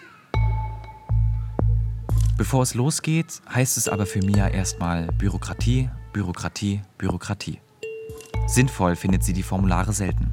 Bevor 2.41 2.63
es 2.63 2.73
losgeht, 2.73 3.39
heißt 3.53 3.77
es 3.77 3.87
aber 3.87 4.07
für 4.07 4.17
Mia 4.17 4.47
erstmal 4.47 5.05
Bürokratie, 5.19 5.91
Bürokratie, 6.11 6.81
Bürokratie. 6.97 7.59
Sinnvoll 8.47 8.95
findet 8.95 9.23
sie 9.23 9.33
die 9.33 9.43
Formulare 9.43 9.93
selten. 9.93 10.31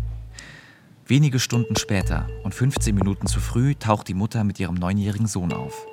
Wenige 1.06 1.38
Stunden 1.38 1.76
später 1.76 2.26
und 2.44 2.54
15 2.54 2.94
Minuten 2.94 3.26
zu 3.26 3.40
früh 3.40 3.74
taucht 3.74 4.08
die 4.08 4.14
Mutter 4.14 4.42
mit 4.42 4.58
ihrem 4.58 4.76
neunjährigen 4.76 5.26
Sohn 5.26 5.52
auf. 5.52 5.86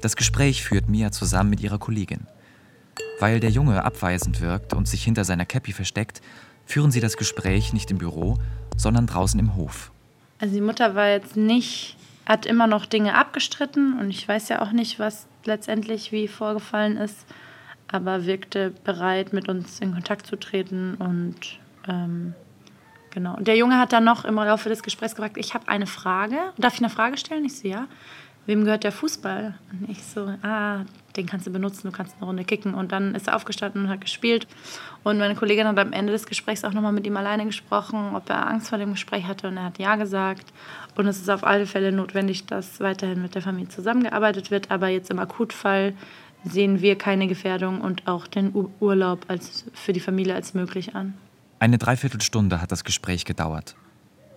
Das 0.00 0.16
Gespräch 0.16 0.64
führt 0.64 0.88
Mia 0.88 1.12
zusammen 1.12 1.50
mit 1.50 1.60
ihrer 1.60 1.78
Kollegin. 1.78 2.26
Weil 3.20 3.38
der 3.38 3.50
Junge 3.50 3.84
abweisend 3.84 4.40
wirkt 4.40 4.74
und 4.74 4.88
sich 4.88 5.04
hinter 5.04 5.24
seiner 5.24 5.46
Käppi 5.46 5.70
versteckt, 5.70 6.20
führen 6.66 6.90
sie 6.90 7.00
das 7.00 7.16
Gespräch 7.16 7.72
nicht 7.72 7.92
im 7.92 7.98
Büro, 7.98 8.38
sondern 8.76 9.06
draußen 9.06 9.38
im 9.38 9.54
Hof. 9.54 9.92
Also 10.40 10.52
die 10.52 10.60
Mutter 10.60 10.96
war 10.96 11.10
jetzt 11.10 11.36
nicht, 11.36 11.96
hat 12.26 12.46
immer 12.46 12.66
noch 12.66 12.86
Dinge 12.86 13.14
abgestritten 13.14 13.98
und 13.98 14.10
ich 14.10 14.26
weiß 14.26 14.48
ja 14.48 14.62
auch 14.62 14.72
nicht, 14.72 14.98
was 14.98 15.26
letztendlich 15.44 16.12
wie 16.12 16.28
vorgefallen 16.28 16.96
ist, 16.96 17.26
aber 17.88 18.24
wirkte 18.24 18.70
bereit, 18.84 19.32
mit 19.32 19.48
uns 19.48 19.80
in 19.80 19.92
Kontakt 19.92 20.26
zu 20.26 20.36
treten 20.36 20.94
und 20.94 21.36
ähm, 21.88 22.34
genau. 23.10 23.36
Und 23.36 23.46
der 23.46 23.56
Junge 23.56 23.78
hat 23.78 23.92
dann 23.92 24.04
noch 24.04 24.24
im 24.24 24.36
Laufe 24.36 24.68
des 24.68 24.82
Gesprächs 24.82 25.14
gefragt, 25.14 25.36
ich 25.36 25.54
habe 25.54 25.68
eine 25.68 25.86
Frage. 25.86 26.36
Darf 26.56 26.74
ich 26.74 26.80
eine 26.80 26.90
Frage 26.90 27.16
stellen? 27.16 27.44
Ich 27.44 27.58
so, 27.58 27.68
ja. 27.68 27.86
Wem 28.46 28.64
gehört 28.64 28.84
der 28.84 28.92
Fußball? 28.92 29.54
Und 29.72 29.88
ich 29.88 30.04
so, 30.04 30.32
ah, 30.42 30.84
den 31.16 31.26
kannst 31.26 31.46
du 31.46 31.52
benutzen, 31.52 31.90
du 31.90 31.96
kannst 31.96 32.14
eine 32.16 32.26
Runde 32.26 32.44
kicken. 32.44 32.74
Und 32.74 32.92
dann 32.92 33.14
ist 33.14 33.28
er 33.28 33.36
aufgestanden 33.36 33.84
und 33.84 33.88
hat 33.88 34.00
gespielt. 34.00 34.46
Und 35.02 35.18
meine 35.18 35.34
Kollegin 35.34 35.66
hat 35.66 35.78
am 35.78 35.92
Ende 35.92 36.12
des 36.12 36.26
Gesprächs 36.26 36.64
auch 36.64 36.72
nochmal 36.72 36.92
mit 36.92 37.06
ihm 37.06 37.16
alleine 37.16 37.46
gesprochen, 37.46 38.14
ob 38.14 38.28
er 38.28 38.46
Angst 38.48 38.68
vor 38.68 38.78
dem 38.78 38.92
Gespräch 38.92 39.24
hatte. 39.26 39.48
Und 39.48 39.56
er 39.56 39.64
hat 39.64 39.78
ja 39.78 39.96
gesagt. 39.96 40.52
Und 40.94 41.06
es 41.06 41.18
ist 41.18 41.30
auf 41.30 41.44
alle 41.44 41.66
Fälle 41.66 41.92
notwendig, 41.92 42.46
dass 42.46 42.80
weiterhin 42.80 43.22
mit 43.22 43.34
der 43.34 43.42
Familie 43.42 43.68
zusammengearbeitet 43.68 44.50
wird. 44.50 44.70
Aber 44.70 44.88
jetzt 44.88 45.10
im 45.10 45.18
Akutfall 45.18 45.94
sehen 46.44 46.82
wir 46.82 46.96
keine 46.96 47.26
Gefährdung 47.26 47.80
und 47.80 48.06
auch 48.06 48.26
den 48.26 48.52
Urlaub 48.80 49.24
als, 49.28 49.64
für 49.72 49.92
die 49.92 50.00
Familie 50.00 50.34
als 50.34 50.52
möglich 50.52 50.94
an. 50.94 51.14
Eine 51.58 51.78
Dreiviertelstunde 51.78 52.60
hat 52.60 52.72
das 52.72 52.84
Gespräch 52.84 53.24
gedauert. 53.24 53.74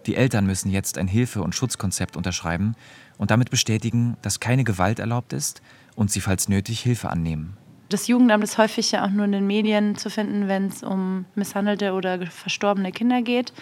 Die 0.07 0.15
Eltern 0.15 0.45
müssen 0.45 0.71
jetzt 0.71 0.97
ein 0.97 1.07
Hilfe- 1.07 1.43
und 1.43 1.53
Schutzkonzept 1.53 2.15
unterschreiben 2.15 2.75
und 3.17 3.29
damit 3.29 3.51
bestätigen, 3.51 4.15
dass 4.21 4.39
keine 4.39 4.63
Gewalt 4.63 4.99
erlaubt 4.99 5.33
ist 5.33 5.61
und 5.95 6.09
sie 6.09 6.21
falls 6.21 6.47
nötig 6.47 6.79
Hilfe 6.79 7.09
annehmen. 7.09 7.57
Das 7.89 8.07
Jugendamt 8.07 8.43
ist 8.43 8.57
häufig 8.57 8.91
ja 8.91 9.05
auch 9.05 9.09
nur 9.09 9.25
in 9.25 9.33
den 9.33 9.47
Medien 9.47 9.95
zu 9.97 10.09
finden, 10.09 10.47
wenn 10.47 10.67
es 10.67 10.81
um 10.83 11.25
misshandelte 11.35 11.93
oder 11.93 12.25
verstorbene 12.25 12.91
Kinder 12.91 13.21
geht. 13.21 13.53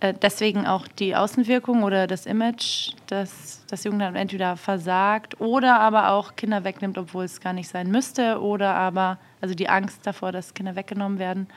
Äh, 0.00 0.14
deswegen 0.20 0.66
auch 0.66 0.88
die 0.88 1.14
Außenwirkung 1.14 1.82
oder 1.82 2.06
das 2.06 2.26
Image, 2.26 2.92
dass 3.06 3.64
das 3.68 3.84
Jugendamt 3.84 4.16
entweder 4.16 4.56
versagt 4.56 5.40
oder 5.40 5.78
aber 5.78 6.10
auch 6.10 6.36
Kinder 6.36 6.64
wegnimmt, 6.64 6.98
obwohl 6.98 7.24
es 7.24 7.40
gar 7.40 7.52
nicht 7.52 7.68
sein 7.68 7.90
müsste, 7.90 8.40
oder 8.40 8.74
aber 8.74 9.18
also 9.40 9.54
die 9.54 9.68
Angst 9.68 10.06
davor, 10.06 10.32
dass 10.32 10.54
Kinder 10.54 10.76
weggenommen 10.76 11.18
werden. 11.18 11.48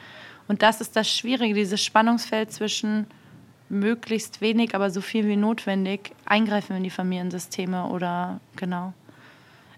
Und 0.47 0.61
das 0.61 0.81
ist 0.81 0.95
das 0.95 1.09
Schwierige, 1.09 1.53
dieses 1.53 1.83
Spannungsfeld 1.83 2.51
zwischen 2.51 3.07
möglichst 3.73 4.41
wenig, 4.41 4.75
aber 4.75 4.89
so 4.89 5.01
viel 5.01 5.27
wie 5.27 5.35
notwendig 5.35 6.11
eingreifen 6.25 6.75
in 6.75 6.83
die 6.83 6.89
Familiensysteme 6.89 7.87
oder 7.87 8.39
genau. 8.55 8.93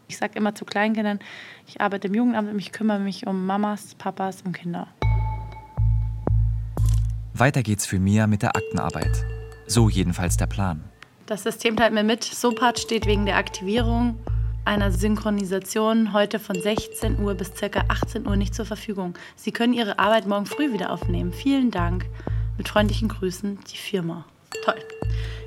Ich 0.08 0.18
sage 0.18 0.34
immer 0.36 0.54
zu 0.54 0.66
Kleinkindern, 0.66 1.20
ich 1.68 1.82
arbeite 1.82 2.08
im 2.08 2.14
Jugendamt 2.14 2.52
und 2.52 2.60
ich 2.60 2.72
kümmere 2.72 3.00
mich 3.00 3.26
um 3.26 3.46
Mamas, 3.46 3.96
Papas 3.96 4.44
und 4.44 4.54
Kinder. 4.54 4.88
Weiter 7.34 7.64
geht's 7.64 7.86
für 7.86 8.00
Mia 8.00 8.28
mit 8.28 8.44
der 8.44 8.56
Aktenarbeit. 8.56 9.26
So 9.68 9.90
jedenfalls 9.90 10.38
der 10.38 10.48
Plan. 10.48 10.84
Das 11.26 11.44
System 11.44 11.76
teilt 11.76 11.94
mir 11.94 12.04
mit, 12.04 12.24
SOPAT 12.24 12.80
steht 12.80 13.08
wegen 13.08 13.26
der 13.26 13.38
Aktivierung 13.38 14.16
einer 14.66 14.92
Synchronisation 14.92 16.12
heute 16.12 16.40
von 16.40 16.60
16 16.60 17.20
Uhr 17.20 17.36
bis 17.36 17.54
ca. 17.54 17.84
18 17.88 18.28
Uhr 18.28 18.36
nicht 18.36 18.56
zur 18.56 18.66
Verfügung. 18.66 19.14
Sie 19.36 19.52
können 19.52 19.74
Ihre 19.74 20.00
Arbeit 20.00 20.28
morgen 20.28 20.48
früh 20.48 20.74
wieder 20.74 20.92
aufnehmen. 20.92 21.32
Vielen 21.32 21.72
Dank. 21.72 22.06
Mit 22.58 22.70
freundlichen 22.70 23.10
Grüßen, 23.10 23.60
die 23.72 23.78
Firma. 23.78 24.26
Toll. 24.64 24.80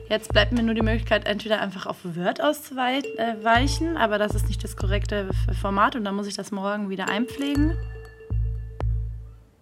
Jetzt 0.08 0.32
bleibt 0.32 0.52
mir 0.52 0.62
nur 0.62 0.74
die 0.74 0.82
Möglichkeit, 0.82 1.26
entweder 1.26 1.60
einfach 1.60 1.86
auf 1.86 2.04
Word 2.04 2.42
auszuweichen, 2.42 3.96
aber 3.96 4.18
das 4.18 4.34
ist 4.34 4.48
nicht 4.48 4.64
das 4.64 4.76
korrekte 4.76 5.30
Format 5.60 5.96
und 5.96 6.04
dann 6.04 6.14
muss 6.14 6.26
ich 6.26 6.34
das 6.34 6.50
morgen 6.50 6.88
wieder 6.88 7.08
einpflegen. 7.08 7.76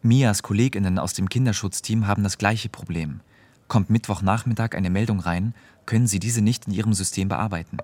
Mias 0.02 0.44
Kolleginnen 0.44 1.00
aus 1.00 1.14
dem 1.14 1.28
Kinderschutzteam 1.28 2.06
haben 2.06 2.22
das 2.22 2.38
gleiche 2.38 2.68
Problem. 2.68 3.20
Kommt 3.66 3.90
Mittwochnachmittag 3.90 4.76
eine 4.76 4.90
Meldung 4.90 5.18
rein, 5.18 5.52
können 5.84 6.06
sie 6.06 6.20
diese 6.20 6.42
nicht 6.42 6.68
in 6.68 6.74
ihrem 6.74 6.92
System 6.92 7.28
bearbeiten. 7.28 7.78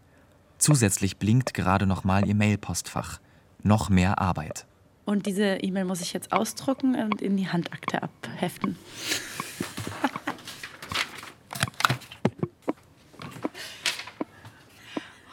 Zusätzlich 0.58 1.16
blinkt 1.16 1.54
gerade 1.54 1.86
noch 1.86 2.04
mal 2.04 2.24
ihr 2.26 2.36
Mailpostfach. 2.36 3.18
Noch 3.64 3.90
mehr 3.90 4.20
Arbeit. 4.20 4.66
Und 5.04 5.26
diese 5.26 5.56
E-Mail 5.56 5.84
muss 5.84 6.00
ich 6.00 6.12
jetzt 6.12 6.32
ausdrucken 6.32 6.94
und 6.94 7.20
in 7.20 7.36
die 7.36 7.48
Handakte 7.48 8.04
abheften. 8.04 8.76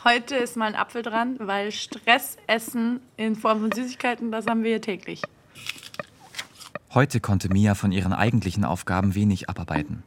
Heute 0.05 0.37
ist 0.37 0.55
mal 0.55 0.65
ein 0.65 0.75
Apfel 0.75 1.01
dran, 1.01 1.35
weil 1.39 1.71
Stressessen 1.71 3.01
in 3.17 3.35
Form 3.35 3.59
von 3.59 3.71
Süßigkeiten, 3.71 4.31
das 4.31 4.47
haben 4.47 4.63
wir 4.63 4.71
hier 4.71 4.81
täglich. 4.81 5.21
Heute 6.93 7.19
konnte 7.19 7.49
Mia 7.49 7.75
von 7.75 7.91
ihren 7.91 8.13
eigentlichen 8.13 8.65
Aufgaben 8.65 9.13
wenig 9.13 9.49
abarbeiten 9.49 10.01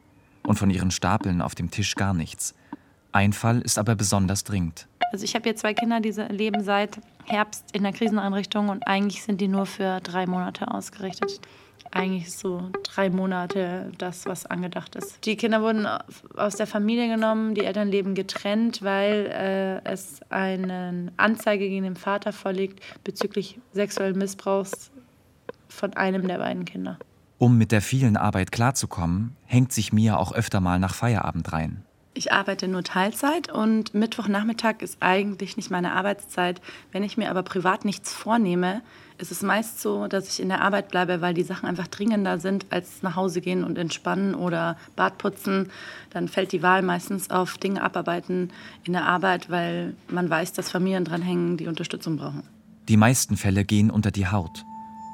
und 0.45 0.59
von 0.59 0.71
ihren 0.71 0.91
Stapeln 0.91 1.41
auf 1.41 1.55
dem 1.55 1.71
Tisch 1.71 1.95
gar 1.95 2.15
nichts. 2.15 2.55
Ein 3.13 3.33
Fall 3.33 3.61
ist 3.61 3.79
aber 3.79 3.95
besonders 3.95 4.43
dringend. 4.43 4.89
Also 5.13 5.25
ich 5.25 5.35
habe 5.35 5.45
hier 5.45 5.57
zwei 5.57 5.75
Kinder, 5.75 6.01
die 6.01 6.11
leben 6.11 6.65
seit 6.65 6.99
Herbst 7.27 7.67
in 7.73 7.83
der 7.83 7.93
Kriseneinrichtung 7.93 8.71
und 8.71 8.87
eigentlich 8.89 9.23
sind 9.23 9.41
die 9.41 9.49
nur 9.49 9.67
für 9.67 10.01
drei 10.01 10.27
Monate 10.27 10.73
ausgerichtet. 10.73 11.41
Eigentlich 11.91 12.35
so 12.35 12.71
drei 12.85 13.11
Monate 13.11 13.93
das, 13.99 14.25
was 14.25 14.47
angedacht 14.47 14.97
ist. 14.97 15.27
Die 15.27 15.37
Kinder 15.37 15.61
wurden 15.61 15.87
aus 16.37 16.57
der 16.57 16.67
Familie 16.67 17.09
genommen, 17.09 17.55
die 17.55 17.67
Eltern 17.67 17.89
leben 17.89 18.15
getrennt, 18.15 18.83
weil 18.83 19.27
äh, 19.27 19.87
es 19.87 20.21
eine 20.31 21.13
Anzeige 21.19 21.69
gegen 21.69 21.85
den 21.85 21.97
Vater 21.97 22.33
vorliegt 22.33 22.81
bezüglich 23.05 23.59
sexuellen 23.75 24.17
Missbrauchs 24.17 24.91
von 25.69 25.93
einem 25.93 26.27
der 26.29 26.39
beiden 26.39 26.65
Kinder. 26.65 26.99
Um 27.37 27.59
mit 27.59 27.73
der 27.73 27.83
vielen 27.83 28.17
Arbeit 28.17 28.53
klarzukommen, 28.53 29.37
hängt 29.45 29.73
sich 29.73 29.93
Mia 29.93 30.17
auch 30.17 30.33
öfter 30.33 30.61
mal 30.61 30.79
nach 30.79 30.95
Feierabend 30.95 31.53
rein. 31.53 31.85
Ich 32.15 32.31
arbeite 32.31 32.69
nur 32.69 32.83
Teilzeit 32.83 33.51
und 33.51 33.95
Mittwochnachmittag 33.95 34.81
ist 34.81 34.99
eigentlich 35.01 35.57
nicht 35.57 35.71
meine 35.71 35.93
Arbeitszeit. 35.93 36.61
Wenn 36.91 37.05
ich 37.05 37.17
mir 37.17 37.31
aber 37.31 37.43
privat 37.43 37.87
nichts 37.87 38.13
vornehme, 38.13 38.83
ist 39.17 39.33
es 39.33 39.43
meist 39.43 39.81
so, 39.81 40.09
dass 40.09 40.29
ich 40.29 40.41
in 40.41 40.51
der 40.51 40.61
Arbeit 40.61 40.89
bleibe, 40.89 41.23
weil 41.23 41.33
die 41.33 41.43
Sachen 41.43 41.67
einfach 41.67 41.87
dringender 41.87 42.39
sind, 42.39 42.67
als 42.69 43.03
nach 43.03 43.17
Hause 43.17 43.41
gehen 43.41 43.65
und 43.65 43.79
entspannen 43.79 44.35
oder 44.35 44.77
Bad 44.95 45.17
putzen. 45.17 45.71
Dann 46.11 46.29
fällt 46.29 46.53
die 46.53 46.63
Wahl 46.63 46.83
meistens 46.83 47.31
auf 47.31 47.57
Dinge 47.57 47.83
abarbeiten 47.83 48.51
in 48.85 48.93
der 48.93 49.07
Arbeit, 49.07 49.49
weil 49.49 49.95
man 50.09 50.29
weiß, 50.29 50.53
dass 50.53 50.71
Familien 50.71 51.07
dranhängen, 51.07 51.57
die 51.57 51.67
Unterstützung 51.67 52.19
brauchen. 52.19 52.43
Die 52.89 52.99
meisten 52.99 53.39
Fälle 53.39 53.65
gehen 53.65 53.91
unter 53.91 54.11
die 54.11 54.27
Haut. 54.27 54.65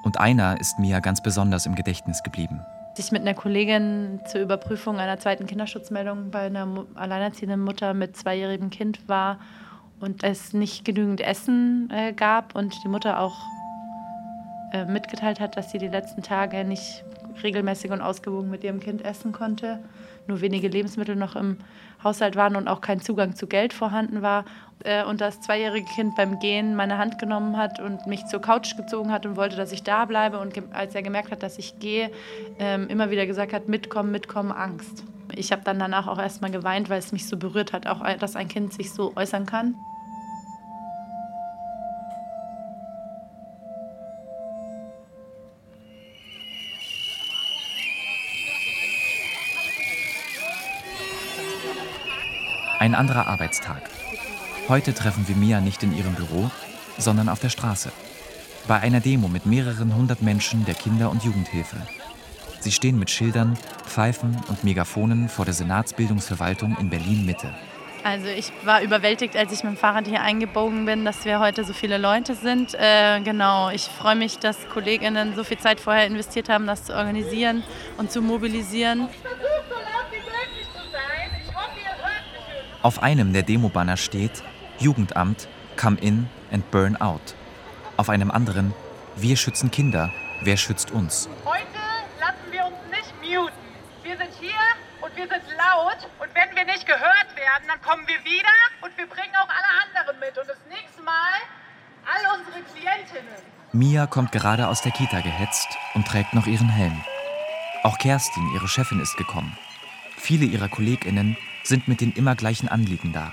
Und 0.02 0.18
einer 0.18 0.60
ist 0.60 0.80
mir 0.80 1.00
ganz 1.00 1.22
besonders 1.22 1.66
im 1.66 1.76
Gedächtnis 1.76 2.22
geblieben 2.24 2.60
ich 2.98 3.12
mit 3.12 3.22
einer 3.22 3.34
Kollegin 3.34 4.20
zur 4.26 4.40
Überprüfung 4.40 4.98
einer 4.98 5.18
zweiten 5.18 5.46
Kinderschutzmeldung 5.46 6.30
bei 6.30 6.46
einer 6.46 6.86
alleinerziehenden 6.94 7.60
Mutter 7.60 7.94
mit 7.94 8.16
zweijährigem 8.16 8.70
Kind 8.70 9.08
war 9.08 9.38
und 10.00 10.22
es 10.24 10.52
nicht 10.52 10.84
genügend 10.84 11.20
Essen 11.20 11.90
äh, 11.92 12.12
gab 12.12 12.54
und 12.54 12.74
die 12.84 12.88
Mutter 12.88 13.20
auch 13.20 13.36
äh, 14.72 14.84
mitgeteilt 14.84 15.40
hat, 15.40 15.56
dass 15.56 15.70
sie 15.70 15.78
die 15.78 15.88
letzten 15.88 16.22
Tage 16.22 16.64
nicht 16.64 17.04
regelmäßig 17.42 17.90
und 17.90 18.00
ausgewogen 18.00 18.50
mit 18.50 18.64
ihrem 18.64 18.80
Kind 18.80 19.04
essen 19.04 19.32
konnte, 19.32 19.78
nur 20.26 20.40
wenige 20.40 20.68
Lebensmittel 20.68 21.16
noch 21.16 21.36
im 21.36 21.58
Haushalt 22.02 22.36
waren 22.36 22.56
und 22.56 22.68
auch 22.68 22.80
kein 22.80 23.00
Zugang 23.00 23.34
zu 23.34 23.46
Geld 23.46 23.72
vorhanden 23.72 24.22
war. 24.22 24.44
Äh, 24.84 25.04
und 25.04 25.20
das 25.20 25.40
zweijährige 25.40 25.86
Kind 25.86 26.14
beim 26.16 26.38
Gehen 26.38 26.74
meine 26.74 26.98
Hand 26.98 27.18
genommen 27.18 27.56
hat 27.56 27.80
und 27.80 28.06
mich 28.06 28.26
zur 28.26 28.40
Couch 28.40 28.76
gezogen 28.76 29.12
hat 29.12 29.26
und 29.26 29.36
wollte, 29.36 29.56
dass 29.56 29.72
ich 29.72 29.82
da 29.82 30.04
bleibe. 30.04 30.38
Und 30.38 30.54
als 30.72 30.94
er 30.94 31.02
gemerkt 31.02 31.30
hat, 31.30 31.42
dass 31.42 31.58
ich 31.58 31.78
gehe, 31.78 32.10
ähm, 32.58 32.88
immer 32.88 33.10
wieder 33.10 33.26
gesagt 33.26 33.52
hat, 33.52 33.68
mitkommen, 33.68 34.10
mitkommen, 34.10 34.52
Angst. 34.52 35.04
Ich 35.34 35.52
habe 35.52 35.62
dann 35.62 35.78
danach 35.78 36.06
auch 36.06 36.18
erstmal 36.18 36.50
geweint, 36.50 36.88
weil 36.90 36.98
es 36.98 37.12
mich 37.12 37.26
so 37.26 37.36
berührt 37.36 37.72
hat, 37.72 37.86
auch 37.86 38.02
dass 38.18 38.34
ein 38.36 38.48
Kind 38.48 38.72
sich 38.72 38.92
so 38.92 39.12
äußern 39.14 39.46
kann. 39.46 39.74
Ein 52.78 52.94
anderer 52.94 53.26
Arbeitstag. 53.26 53.82
Heute 54.68 54.92
treffen 54.92 55.26
wir 55.26 55.34
Mia 55.34 55.62
nicht 55.62 55.82
in 55.82 55.96
ihrem 55.96 56.14
Büro, 56.14 56.50
sondern 56.98 57.30
auf 57.30 57.40
der 57.40 57.48
Straße. 57.48 57.90
Bei 58.66 58.78
einer 58.80 59.00
Demo 59.00 59.26
mit 59.26 59.46
mehreren 59.46 59.96
hundert 59.96 60.20
Menschen 60.20 60.66
der 60.66 60.74
Kinder- 60.74 61.10
und 61.10 61.24
Jugendhilfe. 61.24 61.78
Sie 62.60 62.70
stehen 62.70 62.98
mit 62.98 63.08
Schildern, 63.08 63.56
Pfeifen 63.86 64.36
und 64.48 64.64
Megafonen 64.64 65.30
vor 65.30 65.46
der 65.46 65.54
Senatsbildungsverwaltung 65.54 66.76
in 66.78 66.90
Berlin-Mitte. 66.90 67.54
Also 68.04 68.26
ich 68.26 68.52
war 68.62 68.82
überwältigt, 68.82 69.36
als 69.36 69.52
ich 69.52 69.64
mit 69.64 69.72
dem 69.72 69.78
Fahrrad 69.78 70.06
hier 70.06 70.20
eingebogen 70.20 70.84
bin, 70.84 71.06
dass 71.06 71.24
wir 71.24 71.40
heute 71.40 71.64
so 71.64 71.72
viele 71.72 71.96
Leute 71.96 72.34
sind. 72.34 72.74
Äh, 72.74 73.20
genau, 73.22 73.70
ich 73.70 73.84
freue 73.84 74.16
mich, 74.16 74.38
dass 74.38 74.68
Kolleginnen 74.68 75.34
so 75.34 75.44
viel 75.44 75.58
Zeit 75.58 75.80
vorher 75.80 76.06
investiert 76.06 76.50
haben, 76.50 76.66
das 76.66 76.84
zu 76.84 76.94
organisieren 76.94 77.62
und 77.96 78.12
zu 78.12 78.20
mobilisieren. 78.20 79.08
Auf 82.82 83.02
einem 83.02 83.32
der 83.32 83.42
Demobanner 83.44 83.96
steht 83.96 84.42
Jugendamt, 84.80 85.48
Come 85.76 85.98
In 86.00 86.28
and 86.52 86.70
Burn 86.70 86.96
Out. 86.96 87.34
Auf 87.96 88.08
einem 88.08 88.30
anderen 88.30 88.74
Wir 89.16 89.36
schützen 89.36 89.72
Kinder, 89.72 90.12
wer 90.42 90.56
schützt 90.56 90.92
uns? 90.92 91.28
Heute 91.44 91.66
lassen 92.20 92.52
wir 92.52 92.64
uns 92.66 92.76
nicht 92.90 93.12
muten. 93.20 93.52
Wir 94.04 94.16
sind 94.16 94.30
hier 94.38 94.54
und 95.00 95.16
wir 95.16 95.26
sind 95.26 95.42
laut 95.56 96.08
und 96.20 96.28
wenn 96.32 96.54
wir 96.54 96.64
nicht 96.64 96.86
gehört 96.86 97.34
werden, 97.34 97.66
dann 97.66 97.82
kommen 97.82 98.06
wir 98.06 98.24
wieder 98.24 98.54
und 98.82 98.96
wir 98.96 99.06
bringen 99.06 99.34
auch 99.34 99.48
alle 99.48 99.70
anderen 99.84 100.20
mit 100.20 100.38
und 100.38 100.48
das 100.48 100.58
nächste 100.68 101.02
Mal 101.02 101.34
all 102.06 102.38
unsere 102.38 102.62
Klientinnen. 102.62 103.42
Mia 103.72 104.06
kommt 104.06 104.30
gerade 104.30 104.68
aus 104.68 104.82
der 104.82 104.92
Kita 104.92 105.20
gehetzt 105.20 105.68
und 105.94 106.06
trägt 106.06 106.34
noch 106.34 106.46
ihren 106.46 106.68
Helm. 106.68 107.02
Auch 107.82 107.98
Kerstin, 107.98 108.48
ihre 108.54 108.68
Chefin, 108.68 109.00
ist 109.00 109.16
gekommen. 109.16 109.58
Viele 110.16 110.46
ihrer 110.46 110.68
KollegInnen 110.68 111.36
sind 111.64 111.88
mit 111.88 112.00
den 112.00 112.12
immer 112.12 112.36
gleichen 112.36 112.68
Anliegen 112.68 113.12
da. 113.12 113.32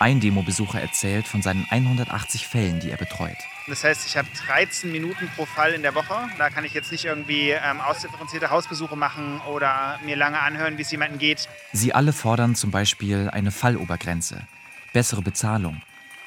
Ein 0.00 0.20
Demobesucher 0.20 0.80
erzählt 0.80 1.26
von 1.26 1.42
seinen 1.42 1.66
180 1.70 2.46
Fällen, 2.46 2.78
die 2.78 2.90
er 2.90 2.96
betreut. 2.96 3.36
Das 3.66 3.82
heißt, 3.82 4.06
ich 4.06 4.16
habe 4.16 4.28
13 4.46 4.92
Minuten 4.92 5.28
pro 5.34 5.44
Fall 5.44 5.72
in 5.72 5.82
der 5.82 5.94
Woche. 5.96 6.28
Da 6.38 6.50
kann 6.50 6.64
ich 6.64 6.72
jetzt 6.72 6.92
nicht 6.92 7.04
irgendwie 7.04 7.50
ähm, 7.50 7.80
ausdifferenzierte 7.80 8.50
Hausbesuche 8.50 8.94
machen 8.94 9.40
oder 9.52 9.98
mir 10.04 10.14
lange 10.14 10.40
anhören, 10.40 10.78
wie 10.78 10.82
es 10.82 10.90
jemandem 10.92 11.18
geht. 11.18 11.48
Sie 11.72 11.92
alle 11.92 12.12
fordern 12.12 12.54
zum 12.54 12.70
Beispiel 12.70 13.28
eine 13.30 13.50
Fallobergrenze, 13.50 14.46
bessere 14.92 15.20
Bezahlung, 15.20 15.82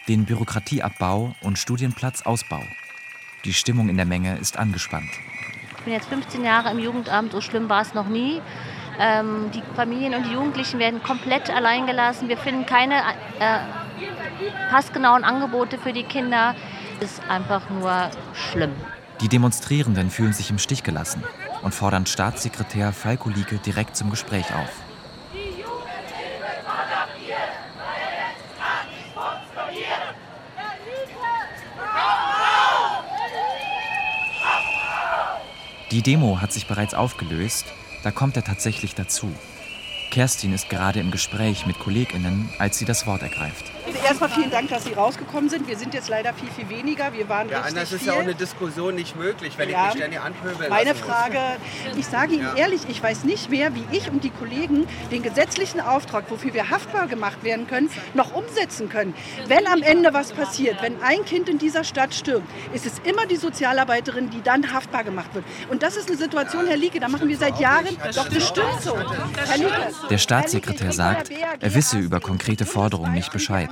den 0.10 0.26
Bürokratieabbau 0.26 1.34
und 1.42 1.58
Studienplatzausbau. 1.58 2.64
Die 3.46 3.54
Stimmung 3.54 3.88
in 3.88 3.96
der 3.96 4.06
Menge 4.06 4.38
ist 4.38 4.58
angespannt. 4.58 5.10
Ich 5.78 5.86
bin 5.86 5.94
jetzt 5.94 6.10
15 6.10 6.44
Jahre 6.44 6.70
im 6.72 6.78
Jugendamt, 6.78 7.32
so 7.32 7.42
schlimm 7.42 7.70
war 7.70 7.82
es 7.82 7.94
noch 7.94 8.08
nie. 8.08 8.42
Ähm, 9.04 9.50
die 9.52 9.64
Familien 9.76 10.14
und 10.14 10.28
die 10.28 10.34
Jugendlichen 10.34 10.78
werden 10.78 11.02
komplett 11.02 11.50
allein 11.50 11.88
gelassen. 11.88 12.30
Wir 12.30 12.38
finden 12.38 12.68
keine 12.68 12.98
äh, 13.40 13.58
passgenauen 14.70 15.24
Angebote 15.24 15.80
für 15.80 15.92
die 15.92 16.04
Kinder. 16.04 16.54
Das 17.00 17.14
ist 17.14 17.24
einfach 17.28 17.68
nur 17.72 18.12
schlimm. 18.34 18.74
Die 19.20 19.28
Demonstrierenden 19.28 20.12
fühlen 20.12 20.34
sich 20.34 20.52
im 20.52 20.60
Stich 20.60 20.84
gelassen 20.84 21.24
und 21.64 21.74
fordern 21.74 22.06
Staatssekretär 22.06 22.94
Falko 22.94 23.30
Lieke 23.30 23.58
direkt 23.58 23.96
zum 23.96 24.12
Gespräch 24.12 24.54
auf. 24.54 24.70
Die 35.90 36.04
Demo 36.04 36.40
hat 36.40 36.54
sich 36.54 36.68
bereits 36.68 36.94
aufgelöst 36.94 37.66
da 38.04 38.12
kommt 38.12 38.36
er 38.38 38.44
tatsächlich 38.44 38.96
dazu. 38.96 39.32
Kerstin 40.12 40.54
ist 40.54 40.70
gerade 40.70 41.00
im 41.00 41.12
Gespräch 41.12 41.66
mit 41.66 41.80
KollegInnen, 41.80 42.50
als 42.58 42.78
sie 42.78 42.86
das 42.86 43.08
Wort 43.08 43.22
ergreift. 43.22 43.72
Erstmal 44.04 44.30
vielen 44.30 44.52
Dank, 44.52 44.70
dass 44.70 44.84
Sie 44.84 44.94
rausgekommen 44.94 45.50
sind. 45.50 45.68
Wir 45.68 45.78
sind 45.78 45.94
jetzt 45.94 46.10
leider 46.10 46.34
viel, 46.34 46.50
viel 46.50 46.70
weniger. 46.70 47.14
Wir 47.14 47.30
waren 47.30 47.50
ja, 47.50 47.58
richtig 47.58 47.78
anders 47.78 47.90
viel. 47.90 47.98
ist 47.98 48.06
ja 48.06 48.14
auch 48.14 48.20
eine 48.20 48.36
Diskussion 48.36 48.96
nicht 48.96 49.16
möglich, 49.16 49.54
wenn 49.58 49.70
ja. 49.70 49.88
ich 49.88 49.94
mich 49.94 50.04
ständig 50.04 50.22
anpöbeln 50.22 50.70
Meine 50.70 50.96
Frage, 50.96 51.40
ich 51.98 52.06
sage 52.06 52.36
Ihnen 52.36 52.44
ja. 52.44 52.56
ehrlich, 52.56 52.82
ich 52.88 53.02
weiß 53.02 53.24
nicht 53.24 53.50
mehr, 53.50 53.74
wie 53.76 53.86
ich 53.92 54.10
und 54.10 54.24
die 54.24 54.30
Kollegen 54.30 54.88
den 55.12 55.24
gesetzlichen 55.24 55.82
Auftrag, 55.82 56.26
wofür 56.30 56.54
wir 56.54 56.70
haftbar 56.70 57.08
gemacht 57.08 57.44
werden 57.44 57.68
können, 57.68 57.90
noch 58.14 58.34
umsetzen 58.34 58.90
können. 58.90 59.14
Wenn 59.48 59.68
am 59.68 59.82
Ende 59.82 60.14
was 60.14 60.34
passiert, 60.34 60.82
wenn 60.82 61.02
ein 61.02 61.26
Kind 61.26 61.50
in 61.50 61.58
dieser 61.58 61.84
Stadt 61.84 62.14
stirbt, 62.14 62.48
ist 62.74 62.86
es 62.86 63.00
immer 63.00 63.26
die 63.26 63.36
Sozialarbeiterin, 63.36 64.30
die 64.30 64.42
dann 64.42 64.74
haftbar 64.74 65.04
gemacht 65.04 65.34
wird. 65.34 65.46
Und 65.70 65.84
das 65.84 65.96
ist 65.96 66.08
eine 66.08 66.18
Situation, 66.18 66.68
Herr 66.68 66.78
Lieke, 66.78 67.00
da 67.00 67.08
machen 67.08 67.28
wir 67.28 67.38
seit 67.38 67.60
Jahren, 67.60 67.98
doch 68.16 68.30
bestimmt 68.30 68.82
so. 68.82 68.98
Herr 68.98 69.58
Lieke, 69.58 69.94
Der 70.10 70.18
Staatssekretär 70.18 70.92
sagt, 70.92 71.32
er 71.60 71.74
wisse 71.76 71.98
über 71.98 72.20
konkrete 72.20 72.66
Forderungen 72.66 73.14
nicht 73.14 73.32
Bescheid. 73.32 73.70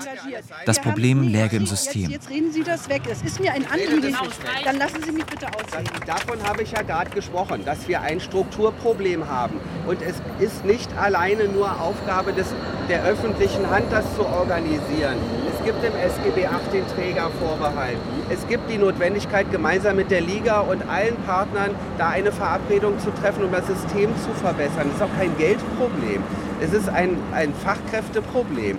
Das 0.66 0.80
Problem 0.80 1.24
läge 1.24 1.56
im 1.56 1.66
System. 1.66 2.10
Jetzt, 2.10 2.30
reden 2.30 2.52
Sie 2.52 2.64
das 2.64 2.90
weg. 2.90 3.02
Es 3.10 3.22
ist 3.22 3.40
mir 3.40 3.54
ein 3.54 3.66
Anliegen. 3.70 4.16
Dann 4.64 4.78
lassen 4.78 5.04
Sie 5.04 5.12
mich 5.12 5.26
bitte 5.26 5.48
ausreden. 5.48 5.90
Davon 6.06 6.42
habe 6.44 6.64
ich 6.64 6.72
ja 6.72 6.82
gerade 6.82 7.10
gesprochen, 7.10 7.64
dass 7.66 7.88
wir 7.88 8.02
ein 8.02 8.20
Strukturproblem 8.20 9.28
haben. 9.28 9.60
Und 9.88 10.02
es 10.02 10.16
ist 10.40 10.66
nicht 10.66 10.96
alleine 10.98 11.46
nur 11.46 11.80
Aufgabe 11.80 12.34
des, 12.34 12.48
der 12.90 13.04
öffentlichen 13.04 13.70
Hand, 13.70 13.92
das 13.92 14.06
zu 14.16 14.26
organisieren. 14.26 15.18
Es 15.54 15.66
gibt 15.66 15.84
im 15.84 15.94
SGB 15.94 16.48
8 16.48 16.74
den 16.74 16.88
Trägervorbehalt. 16.88 17.98
Es 18.30 18.48
gibt 18.48 18.70
die 18.70 18.78
Notwendigkeit, 18.78 19.52
gemeinsam 19.52 19.98
mit 19.98 20.10
der 20.10 20.22
Liga 20.22 20.62
und 20.62 20.88
allen 20.88 21.16
Partnern 21.26 21.76
da 21.98 22.10
eine 22.10 22.32
Verabredung 22.32 22.98
zu 23.00 23.12
treffen, 23.12 23.44
um 23.44 23.52
das 23.52 23.68
System 23.68 24.10
zu 24.24 24.32
verbessern. 24.42 24.88
Es 24.90 24.96
ist 24.96 25.02
auch 25.02 25.18
kein 25.18 25.36
Geldproblem. 25.38 26.24
Es 26.62 26.74
ist 26.74 26.90
ein, 26.90 27.18
ein 27.34 27.54
Fachkräfteproblem. 27.54 28.78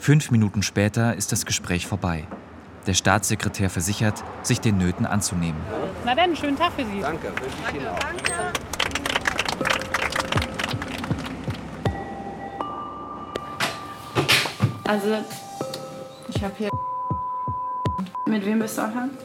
Fünf 0.00 0.30
Minuten 0.30 0.62
später 0.62 1.14
ist 1.14 1.30
das 1.30 1.44
Gespräch 1.44 1.86
vorbei. 1.86 2.26
Der 2.86 2.94
Staatssekretär 2.94 3.68
versichert, 3.68 4.24
sich 4.42 4.58
den 4.58 4.78
Nöten 4.78 5.04
anzunehmen. 5.04 5.60
Na 6.06 6.14
dann, 6.14 6.34
schönen 6.34 6.56
Tag 6.56 6.72
für 6.72 6.86
Sie. 6.86 7.00
Danke, 7.02 7.28
wünsche 7.28 7.56
ich 7.68 7.74
Ihnen 7.76 7.86
auch. 7.86 7.98
Also, 14.88 15.18
ich 16.28 16.42
habe 16.42 16.54
hier. 16.56 16.70
Mit 18.24 18.46
wem 18.46 18.58
bist 18.58 18.78
du 18.78 18.82
anfangen? 18.82 19.18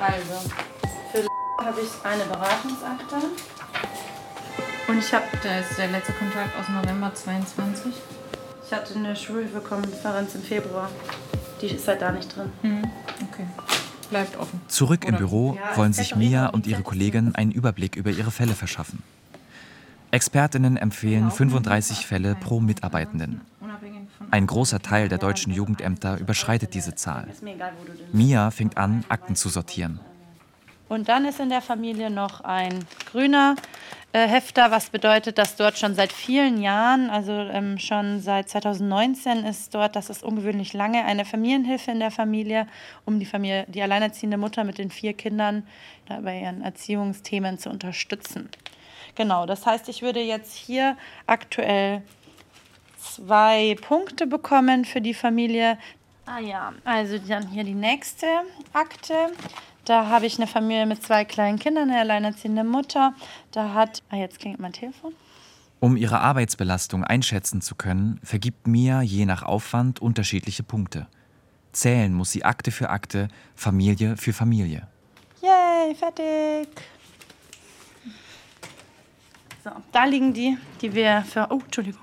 Also, 0.00 0.50
für 1.12 1.64
habe 1.64 1.80
ich 1.80 1.90
eine 2.04 2.24
Beratungsakte. 2.24 3.57
Und 4.88 4.98
ich 4.98 5.12
habe, 5.12 5.24
da 5.42 5.58
ist 5.58 5.76
der 5.76 5.88
letzte 5.88 6.12
Kontakt 6.14 6.58
aus 6.58 6.66
November 6.70 7.14
22. 7.14 7.92
Ich 8.64 8.72
hatte 8.72 8.94
eine 8.94 9.14
Schulhilfekonferenz 9.14 10.34
im 10.34 10.42
Februar. 10.42 10.88
Die 11.60 11.66
ist 11.66 11.86
halt 11.86 12.00
da 12.00 12.10
nicht 12.10 12.34
drin. 12.34 12.50
Mhm. 12.62 12.84
Okay. 13.30 13.46
Bleibt 14.08 14.38
offen. 14.38 14.62
Zurück 14.68 15.04
im 15.04 15.16
Büro 15.16 15.58
wollen 15.74 15.92
sich 15.92 16.16
Mia 16.16 16.46
und 16.46 16.66
ihre 16.66 16.82
Kollegin 16.82 17.34
einen 17.34 17.52
Überblick 17.52 17.96
über 17.96 18.10
ihre 18.10 18.30
Fälle 18.30 18.54
verschaffen. 18.54 19.02
Expertinnen 20.10 20.78
empfehlen 20.78 21.30
35 21.30 22.06
Fälle 22.06 22.34
pro 22.34 22.60
Mitarbeitenden. 22.60 23.42
Ein 24.30 24.46
großer 24.46 24.80
Teil 24.80 25.10
der 25.10 25.18
deutschen 25.18 25.52
Jugendämter 25.52 26.18
überschreitet 26.18 26.72
diese 26.72 26.94
Zahl. 26.94 27.28
Mia 28.12 28.50
fängt 28.50 28.78
an, 28.78 29.04
Akten 29.10 29.36
zu 29.36 29.50
sortieren. 29.50 30.00
Und 30.88 31.10
dann 31.10 31.26
ist 31.26 31.38
in 31.38 31.50
der 31.50 31.60
Familie 31.60 32.08
noch 32.08 32.40
ein 32.40 32.86
grüner 33.12 33.56
Hefter, 34.12 34.70
was 34.70 34.88
bedeutet, 34.88 35.36
dass 35.36 35.56
dort 35.56 35.78
schon 35.78 35.94
seit 35.94 36.12
vielen 36.12 36.62
Jahren, 36.62 37.10
also 37.10 37.32
ähm, 37.32 37.78
schon 37.78 38.20
seit 38.20 38.48
2019 38.48 39.44
ist 39.44 39.74
dort, 39.74 39.96
das 39.96 40.08
ist 40.08 40.24
ungewöhnlich 40.24 40.72
lange, 40.72 41.04
eine 41.04 41.26
Familienhilfe 41.26 41.90
in 41.90 42.00
der 42.00 42.10
Familie, 42.10 42.66
um 43.04 43.20
die 43.20 43.26
Familie, 43.26 43.66
die 43.68 43.82
alleinerziehende 43.82 44.38
Mutter 44.38 44.64
mit 44.64 44.78
den 44.78 44.90
vier 44.90 45.12
Kindern 45.12 45.66
bei 46.22 46.40
ihren 46.40 46.62
Erziehungsthemen 46.62 47.58
zu 47.58 47.68
unterstützen. 47.68 48.48
Genau, 49.14 49.46
das 49.46 49.66
heißt, 49.66 49.88
ich 49.88 50.00
würde 50.00 50.20
jetzt 50.20 50.54
hier 50.54 50.96
aktuell 51.26 52.02
zwei 52.98 53.76
Punkte 53.80 54.26
bekommen 54.26 54.84
für 54.84 55.00
die 55.00 55.14
Familie. 55.14 55.78
Ah 56.26 56.40
ja, 56.40 56.72
also 56.84 57.18
dann 57.18 57.48
hier 57.48 57.64
die 57.64 57.74
nächste 57.74 58.26
Akte. 58.72 59.14
Da 59.88 60.08
habe 60.08 60.26
ich 60.26 60.36
eine 60.36 60.46
Familie 60.46 60.84
mit 60.84 61.02
zwei 61.02 61.24
kleinen 61.24 61.58
Kindern, 61.58 61.88
eine 61.88 62.00
alleinerziehende 62.00 62.62
Mutter. 62.62 63.14
Da 63.52 63.72
hat, 63.72 64.02
ah 64.10 64.16
jetzt 64.16 64.38
klingt 64.38 64.60
mein 64.60 64.74
Telefon. 64.74 65.14
Um 65.80 65.96
ihre 65.96 66.20
Arbeitsbelastung 66.20 67.04
einschätzen 67.04 67.62
zu 67.62 67.74
können, 67.74 68.20
vergibt 68.22 68.66
Mia 68.66 69.00
je 69.00 69.24
nach 69.24 69.42
Aufwand 69.42 70.00
unterschiedliche 70.00 70.62
Punkte. 70.62 71.06
Zählen 71.72 72.12
muss 72.12 72.32
sie 72.32 72.44
Akte 72.44 72.70
für 72.70 72.90
Akte, 72.90 73.28
Familie 73.54 74.18
für 74.18 74.34
Familie. 74.34 74.86
Yay, 75.40 75.94
fertig. 75.94 76.68
So, 79.64 79.70
da 79.92 80.04
liegen 80.04 80.34
die, 80.34 80.58
die 80.82 80.92
wir 80.92 81.24
für, 81.26 81.46
oh, 81.48 81.60
Entschuldigung, 81.64 82.02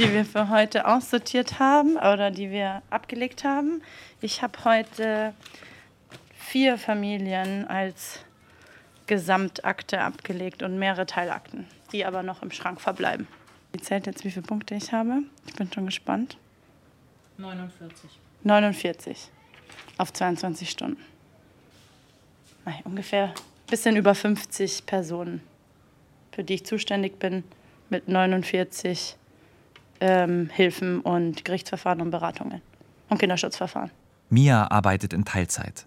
die 0.00 0.12
wir 0.12 0.24
für 0.24 0.48
heute 0.48 0.88
aussortiert 0.88 1.60
haben 1.60 1.94
oder 1.94 2.32
die 2.32 2.50
wir 2.50 2.82
abgelegt 2.90 3.44
haben. 3.44 3.82
Ich 4.20 4.42
habe 4.42 4.64
heute 4.64 5.32
vier 6.54 6.78
Familien 6.78 7.66
als 7.66 8.20
Gesamtakte 9.08 10.00
abgelegt 10.00 10.62
und 10.62 10.78
mehrere 10.78 11.04
Teilakten, 11.04 11.66
die 11.90 12.04
aber 12.04 12.22
noch 12.22 12.42
im 12.44 12.52
Schrank 12.52 12.80
verbleiben. 12.80 13.26
Ihr 13.72 13.82
zählt 13.82 14.06
jetzt, 14.06 14.24
wie 14.24 14.30
viele 14.30 14.46
Punkte 14.46 14.76
ich 14.76 14.92
habe. 14.92 15.24
Ich 15.48 15.54
bin 15.54 15.72
schon 15.72 15.86
gespannt. 15.86 16.36
49. 17.38 18.08
49 18.44 19.30
auf 19.98 20.12
22 20.12 20.70
Stunden. 20.70 21.02
Nein, 22.64 22.82
ungefähr 22.84 23.30
ein 23.30 23.34
bisschen 23.68 23.96
über 23.96 24.14
50 24.14 24.86
Personen, 24.86 25.40
für 26.30 26.44
die 26.44 26.54
ich 26.54 26.66
zuständig 26.66 27.18
bin, 27.18 27.42
mit 27.90 28.06
49 28.06 29.16
ähm, 29.98 30.50
Hilfen 30.50 31.00
und 31.00 31.44
Gerichtsverfahren 31.44 32.00
und 32.00 32.12
Beratungen 32.12 32.62
und 33.08 33.18
Kinderschutzverfahren. 33.18 33.90
Mia 34.30 34.70
arbeitet 34.70 35.12
in 35.12 35.24
Teilzeit. 35.24 35.84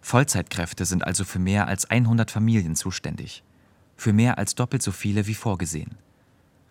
Vollzeitkräfte 0.00 0.84
sind 0.84 1.04
also 1.06 1.24
für 1.24 1.38
mehr 1.38 1.68
als 1.68 1.90
100 1.90 2.30
Familien 2.30 2.74
zuständig. 2.74 3.42
Für 3.96 4.12
mehr 4.12 4.38
als 4.38 4.54
doppelt 4.54 4.82
so 4.82 4.92
viele 4.92 5.26
wie 5.26 5.34
vorgesehen. 5.34 5.96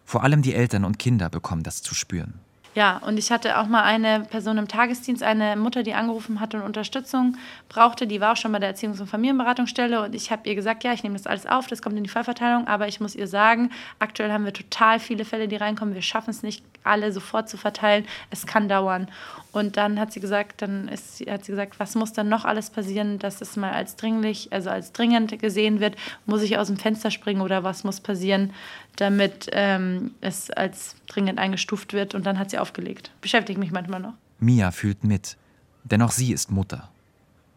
Vor 0.04 0.24
allem 0.24 0.42
die 0.42 0.56
Eltern 0.56 0.86
und 0.86 0.98
Kinder 0.98 1.30
bekommen 1.30 1.64
das 1.64 1.84
zu 1.84 1.94
spüren. 1.94 2.40
Ja, 2.80 3.02
und 3.06 3.20
ich 3.20 3.30
hatte 3.30 3.58
auch 3.60 3.68
mal 3.68 3.84
eine 3.84 4.22
Person 4.22 4.58
im 4.58 4.70
Tagesdienst, 4.70 5.22
eine 5.22 5.58
Mutter, 5.58 5.84
die 5.84 5.96
angerufen 5.96 6.40
hatte 6.40 6.56
und 6.56 6.64
Unterstützung 6.64 7.36
brauchte. 7.68 8.08
Die 8.08 8.22
war 8.22 8.32
auch 8.32 8.38
schon 8.38 8.54
bei 8.54 8.60
der 8.60 8.74
Erziehungs- 8.74 9.02
und 9.02 9.08
Familienberatungsstelle 9.08 10.02
und 10.02 10.16
ich 10.16 10.32
habe 10.32 10.48
ihr 10.48 10.56
gesagt, 10.56 10.86
ja, 10.86 10.94
ich 10.94 11.04
nehme 11.04 11.18
das 11.18 11.28
alles 11.28 11.46
auf, 11.46 11.68
das 11.68 11.82
kommt 11.82 11.98
in 11.98 12.06
die 12.06 12.10
Fallverteilung, 12.10 12.68
aber 12.68 12.88
ich 12.88 13.02
muss 13.02 13.16
ihr 13.16 13.28
sagen, 13.28 13.70
aktuell 14.00 14.32
haben 14.32 14.46
wir 14.46 14.54
total 14.54 15.02
viele 15.02 15.26
Fälle, 15.26 15.50
die 15.50 15.58
reinkommen. 15.58 15.94
Wir 15.94 16.02
schaffen 16.02 16.30
es 16.30 16.42
nicht, 16.42 16.64
alle 16.86 17.12
sofort 17.12 17.50
zu 17.50 17.58
verteilen. 17.58 18.06
Es 18.32 18.48
kann 18.48 18.70
dauern. 18.70 19.10
Und 19.52 19.78
dann 19.78 20.00
hat 20.00 20.14
sie 20.14 20.20
gesagt, 20.20 20.62
dann 20.62 20.88
ist, 20.88 21.20
hat 21.30 21.44
sie 21.44 21.52
gesagt, 21.52 21.80
was 21.80 21.96
muss 21.96 22.14
dann 22.14 22.30
noch 22.30 22.46
alles 22.46 22.70
passieren, 22.70 23.20
dass 23.20 23.42
es 23.42 23.58
mal 23.58 23.72
als 23.72 23.96
dringlich, 23.96 24.54
also 24.54 24.70
als 24.70 24.94
dringend 24.94 25.38
gesehen 25.40 25.82
wird? 25.82 25.96
Muss 26.26 26.44
ich 26.44 26.58
aus 26.58 26.68
dem 26.68 26.78
Fenster 26.78 27.12
springen 27.12 27.42
oder 27.42 27.64
was 27.64 27.84
muss 27.84 28.00
passieren, 28.00 28.54
damit 29.00 29.50
ähm, 29.52 30.12
es 30.22 30.50
als 30.50 30.96
dringend 31.08 31.40
eingestuft 31.40 31.94
wird? 31.94 32.16
Und 32.16 32.26
dann 32.26 32.40
hat 32.40 32.52
sie 32.52 32.60
aufgelegt. 32.60 33.12
Beschäftigt 33.22 33.60
mich 33.60 33.72
manchmal 33.72 34.00
noch. 34.00 34.14
Mia 34.40 34.72
fühlt 34.72 35.04
mit. 35.04 35.38
Denn 35.84 36.02
auch 36.02 36.12
sie 36.12 36.34
ist 36.34 36.52
Mutter. 36.52 36.90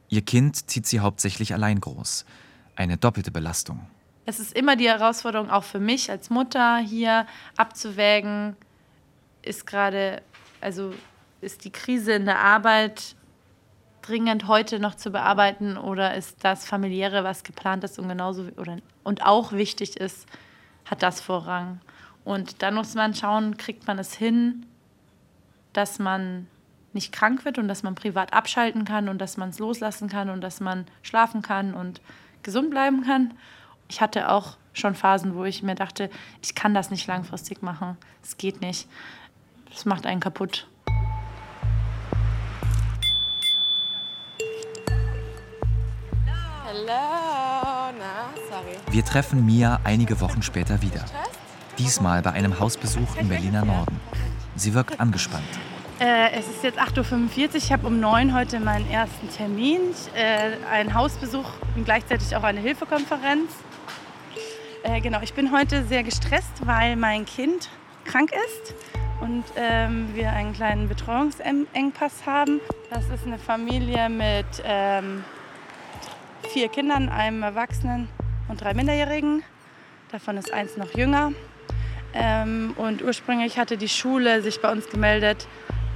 Ihr 0.08 0.22
Kind 0.22 0.70
zieht 0.70 0.86
sie 0.86 1.00
hauptsächlich 1.00 1.54
allein 1.54 1.80
groß. 1.80 2.24
Eine 2.76 2.96
doppelte 2.96 3.30
Belastung. 3.30 3.80
Es 4.24 4.38
ist 4.38 4.56
immer 4.56 4.76
die 4.76 4.88
Herausforderung, 4.88 5.50
auch 5.50 5.64
für 5.64 5.80
mich 5.80 6.10
als 6.10 6.30
Mutter 6.30 6.78
hier 6.78 7.26
abzuwägen, 7.56 8.56
ist 9.42 9.66
gerade, 9.66 10.22
also 10.60 10.94
ist 11.40 11.64
die 11.64 11.72
Krise 11.72 12.12
in 12.12 12.24
der 12.24 12.38
Arbeit 12.38 13.16
dringend 14.02 14.46
heute 14.46 14.78
noch 14.78 14.96
zu 14.96 15.10
bearbeiten 15.10 15.76
oder 15.76 16.14
ist 16.14 16.44
das 16.44 16.66
familiäre, 16.66 17.24
was 17.24 17.42
geplant 17.42 17.84
ist 17.84 17.98
und 17.98 18.08
genauso 18.08 18.44
oder 18.56 18.76
und 19.04 19.24
auch 19.24 19.52
wichtig 19.52 19.96
ist, 19.96 20.26
hat 20.84 21.02
das 21.02 21.20
Vorrang. 21.20 21.80
Und 22.24 22.62
dann 22.62 22.74
muss 22.74 22.94
man 22.94 23.14
schauen, 23.14 23.56
kriegt 23.56 23.86
man 23.86 23.98
es 23.98 24.14
hin, 24.14 24.66
dass 25.72 25.98
man 25.98 26.46
nicht 26.92 27.12
krank 27.12 27.44
wird 27.44 27.58
und 27.58 27.68
dass 27.68 27.82
man 27.82 27.94
privat 27.94 28.32
abschalten 28.32 28.84
kann 28.84 29.08
und 29.08 29.18
dass 29.18 29.36
man 29.36 29.48
es 29.48 29.58
loslassen 29.58 30.08
kann 30.08 30.28
und 30.30 30.40
dass 30.40 30.60
man 30.60 30.86
schlafen 31.02 31.42
kann 31.42 31.74
und 31.74 32.00
gesund 32.42 32.70
bleiben 32.70 33.02
kann. 33.02 33.34
Ich 33.88 34.00
hatte 34.00 34.30
auch 34.30 34.56
schon 34.74 34.94
Phasen, 34.94 35.34
wo 35.34 35.44
ich 35.44 35.62
mir 35.62 35.74
dachte, 35.74 36.10
ich 36.42 36.54
kann 36.54 36.74
das 36.74 36.90
nicht 36.90 37.06
langfristig 37.06 37.62
machen. 37.62 37.96
Es 38.22 38.36
geht 38.36 38.60
nicht. 38.60 38.88
Das 39.70 39.84
macht 39.86 40.06
einen 40.06 40.20
kaputt. 40.20 40.66
Sorry. 46.92 47.21
Wir 48.92 49.06
treffen 49.06 49.46
Mia 49.46 49.80
einige 49.84 50.20
Wochen 50.20 50.42
später 50.42 50.82
wieder. 50.82 51.06
Diesmal 51.78 52.20
bei 52.20 52.32
einem 52.32 52.60
Hausbesuch 52.60 53.16
im 53.16 53.30
Berliner 53.30 53.64
Norden. 53.64 53.98
Sie 54.54 54.74
wirkt 54.74 55.00
angespannt. 55.00 55.48
Äh, 55.98 56.32
es 56.32 56.46
ist 56.46 56.62
jetzt 56.62 56.78
8.45 56.78 57.48
Uhr. 57.48 57.54
Ich 57.54 57.72
habe 57.72 57.86
um 57.86 58.00
9 58.00 58.28
Uhr 58.28 58.34
heute 58.34 58.60
meinen 58.60 58.86
ersten 58.90 59.30
Termin. 59.30 59.80
Äh, 60.14 60.56
ein 60.70 60.92
Hausbesuch 60.92 61.46
und 61.74 61.86
gleichzeitig 61.86 62.36
auch 62.36 62.42
eine 62.42 62.60
Hilfekonferenz. 62.60 63.50
Äh, 64.82 65.00
genau, 65.00 65.22
ich 65.22 65.32
bin 65.32 65.52
heute 65.52 65.86
sehr 65.86 66.02
gestresst, 66.02 66.66
weil 66.66 66.96
mein 66.96 67.24
Kind 67.24 67.70
krank 68.04 68.30
ist 68.30 68.74
und 69.22 69.44
ähm, 69.56 70.10
wir 70.12 70.32
einen 70.32 70.52
kleinen 70.52 70.90
Betreuungsengpass 70.90 72.26
haben. 72.26 72.60
Das 72.90 73.04
ist 73.04 73.26
eine 73.26 73.38
Familie 73.38 74.10
mit 74.10 74.62
ähm, 74.64 75.24
vier 76.52 76.68
Kindern, 76.68 77.08
einem 77.08 77.42
Erwachsenen 77.42 78.10
und 78.48 78.60
drei 78.60 78.74
Minderjährigen. 78.74 79.42
Davon 80.10 80.36
ist 80.36 80.52
eins 80.52 80.76
noch 80.76 80.94
jünger. 80.94 81.32
Ähm, 82.14 82.74
und 82.76 83.02
ursprünglich 83.02 83.58
hatte 83.58 83.76
die 83.76 83.88
Schule 83.88 84.42
sich 84.42 84.60
bei 84.60 84.70
uns 84.70 84.88
gemeldet 84.88 85.46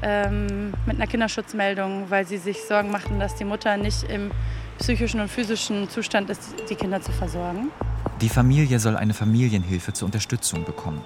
ähm, 0.02 0.72
mit 0.86 0.96
einer 0.96 1.06
Kinderschutzmeldung, 1.06 2.10
weil 2.10 2.26
sie 2.26 2.38
sich 2.38 2.62
Sorgen 2.62 2.90
machten, 2.90 3.20
dass 3.20 3.34
die 3.34 3.44
Mutter 3.44 3.76
nicht 3.76 4.04
im 4.04 4.30
psychischen 4.78 5.20
und 5.20 5.28
physischen 5.28 5.88
Zustand 5.88 6.30
ist, 6.30 6.54
die 6.70 6.74
Kinder 6.74 7.00
zu 7.00 7.12
versorgen. 7.12 7.70
Die 8.20 8.28
Familie 8.28 8.78
soll 8.78 8.96
eine 8.96 9.14
Familienhilfe 9.14 9.92
zur 9.92 10.06
Unterstützung 10.06 10.64
bekommen. 10.64 11.02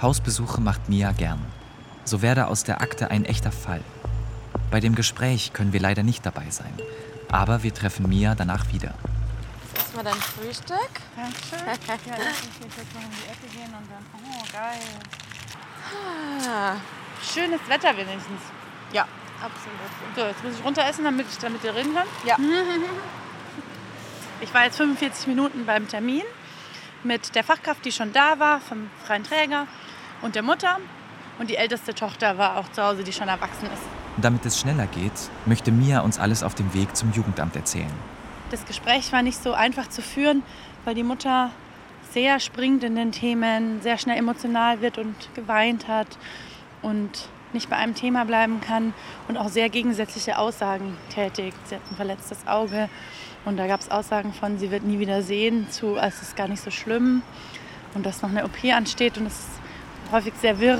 Hausbesuche 0.00 0.60
macht 0.60 0.88
Mia 0.88 1.12
gern. 1.12 1.40
So 2.04 2.22
werde 2.22 2.46
aus 2.46 2.64
der 2.64 2.80
Akte 2.80 3.10
ein 3.10 3.24
echter 3.24 3.52
Fall. 3.52 3.80
Bei 4.70 4.80
dem 4.80 4.94
Gespräch 4.94 5.52
können 5.52 5.72
wir 5.72 5.80
leider 5.80 6.02
nicht 6.02 6.24
dabei 6.24 6.48
sein. 6.50 6.72
Aber 7.30 7.62
wir 7.62 7.74
treffen 7.74 8.08
Mia 8.08 8.34
danach 8.34 8.72
wieder. 8.72 8.94
Erstmal 9.80 10.04
dein 10.04 10.14
Frühstück. 10.14 10.90
Dankeschön. 11.16 11.58
Ja, 12.06 12.14
lass 12.18 12.42
mich 12.44 12.76
jetzt 12.76 12.94
mal 12.94 13.02
um 13.02 13.10
die 13.10 13.28
Ecke 13.30 13.46
gehen 13.50 13.74
und 13.74 13.86
dann. 13.90 14.04
Oh, 14.14 14.44
geil. 14.52 14.78
Ah. 16.48 16.76
Schönes 17.22 17.60
Wetter 17.68 17.96
wenigstens. 17.96 18.40
Ja, 18.92 19.06
absolut. 19.40 20.14
So, 20.14 20.22
jetzt 20.22 20.44
muss 20.44 20.58
ich 20.58 20.64
runter 20.64 20.86
essen, 20.86 21.04
damit 21.04 21.26
ich 21.30 21.38
damit 21.38 21.64
ihr 21.64 21.74
reden 21.74 21.94
kann. 21.94 22.06
Ja. 22.24 22.36
Ich 24.42 24.54
war 24.54 24.64
jetzt 24.64 24.78
45 24.78 25.26
Minuten 25.26 25.66
beim 25.66 25.86
Termin 25.86 26.22
mit 27.02 27.34
der 27.34 27.44
Fachkraft, 27.44 27.84
die 27.84 27.92
schon 27.92 28.14
da 28.14 28.38
war, 28.38 28.60
vom 28.60 28.88
freien 29.04 29.22
Träger 29.22 29.66
und 30.22 30.34
der 30.34 30.42
Mutter. 30.42 30.78
Und 31.38 31.50
die 31.50 31.56
älteste 31.56 31.94
Tochter 31.94 32.38
war 32.38 32.56
auch 32.56 32.72
zu 32.72 32.82
Hause, 32.82 33.04
die 33.04 33.12
schon 33.12 33.28
erwachsen 33.28 33.66
ist. 33.66 33.82
Damit 34.16 34.46
es 34.46 34.58
schneller 34.58 34.86
geht, 34.86 35.12
möchte 35.44 35.72
Mia 35.72 36.00
uns 36.00 36.18
alles 36.18 36.42
auf 36.42 36.54
dem 36.54 36.72
Weg 36.72 36.96
zum 36.96 37.12
Jugendamt 37.12 37.54
erzählen. 37.54 37.92
Das 38.50 38.66
Gespräch 38.66 39.12
war 39.12 39.22
nicht 39.22 39.42
so 39.42 39.52
einfach 39.52 39.88
zu 39.88 40.02
führen, 40.02 40.42
weil 40.84 40.94
die 40.94 41.02
Mutter 41.02 41.50
sehr 42.12 42.40
springt 42.40 42.82
in 42.82 42.96
den 42.96 43.12
Themen, 43.12 43.80
sehr 43.80 43.96
schnell 43.96 44.18
emotional 44.18 44.80
wird 44.80 44.98
und 44.98 45.14
geweint 45.34 45.86
hat 45.86 46.18
und 46.82 47.28
nicht 47.52 47.70
bei 47.70 47.76
einem 47.76 47.94
Thema 47.94 48.24
bleiben 48.24 48.60
kann 48.60 48.92
und 49.28 49.36
auch 49.36 49.48
sehr 49.48 49.68
gegensätzliche 49.68 50.38
Aussagen 50.38 50.96
tätigt. 51.14 51.56
Sie 51.64 51.76
hat 51.76 51.82
ein 51.90 51.96
verletztes 51.96 52.46
Auge 52.46 52.88
und 53.44 53.56
da 53.56 53.66
gab 53.66 53.80
es 53.80 53.90
Aussagen 53.90 54.32
von, 54.32 54.58
sie 54.58 54.70
wird 54.70 54.82
nie 54.82 54.98
wieder 54.98 55.22
sehen, 55.22 55.70
zu, 55.70 55.96
es 55.96 56.20
ist 56.22 56.36
gar 56.36 56.48
nicht 56.48 56.62
so 56.62 56.70
schlimm. 56.70 57.22
und 57.94 58.06
dass 58.06 58.22
noch 58.22 58.30
eine 58.30 58.44
OP 58.44 58.64
ansteht 58.64 59.18
und 59.18 59.26
es 59.26 59.34
ist 59.34 60.12
häufig 60.12 60.34
sehr 60.40 60.60
wirr. 60.60 60.78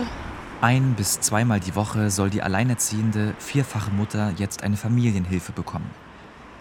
Ein 0.60 0.94
bis 0.94 1.20
zweimal 1.20 1.60
die 1.60 1.74
Woche 1.74 2.10
soll 2.10 2.30
die 2.30 2.42
alleinerziehende, 2.42 3.34
vierfache 3.38 3.90
Mutter 3.90 4.32
jetzt 4.36 4.62
eine 4.62 4.76
Familienhilfe 4.76 5.52
bekommen. 5.52 5.90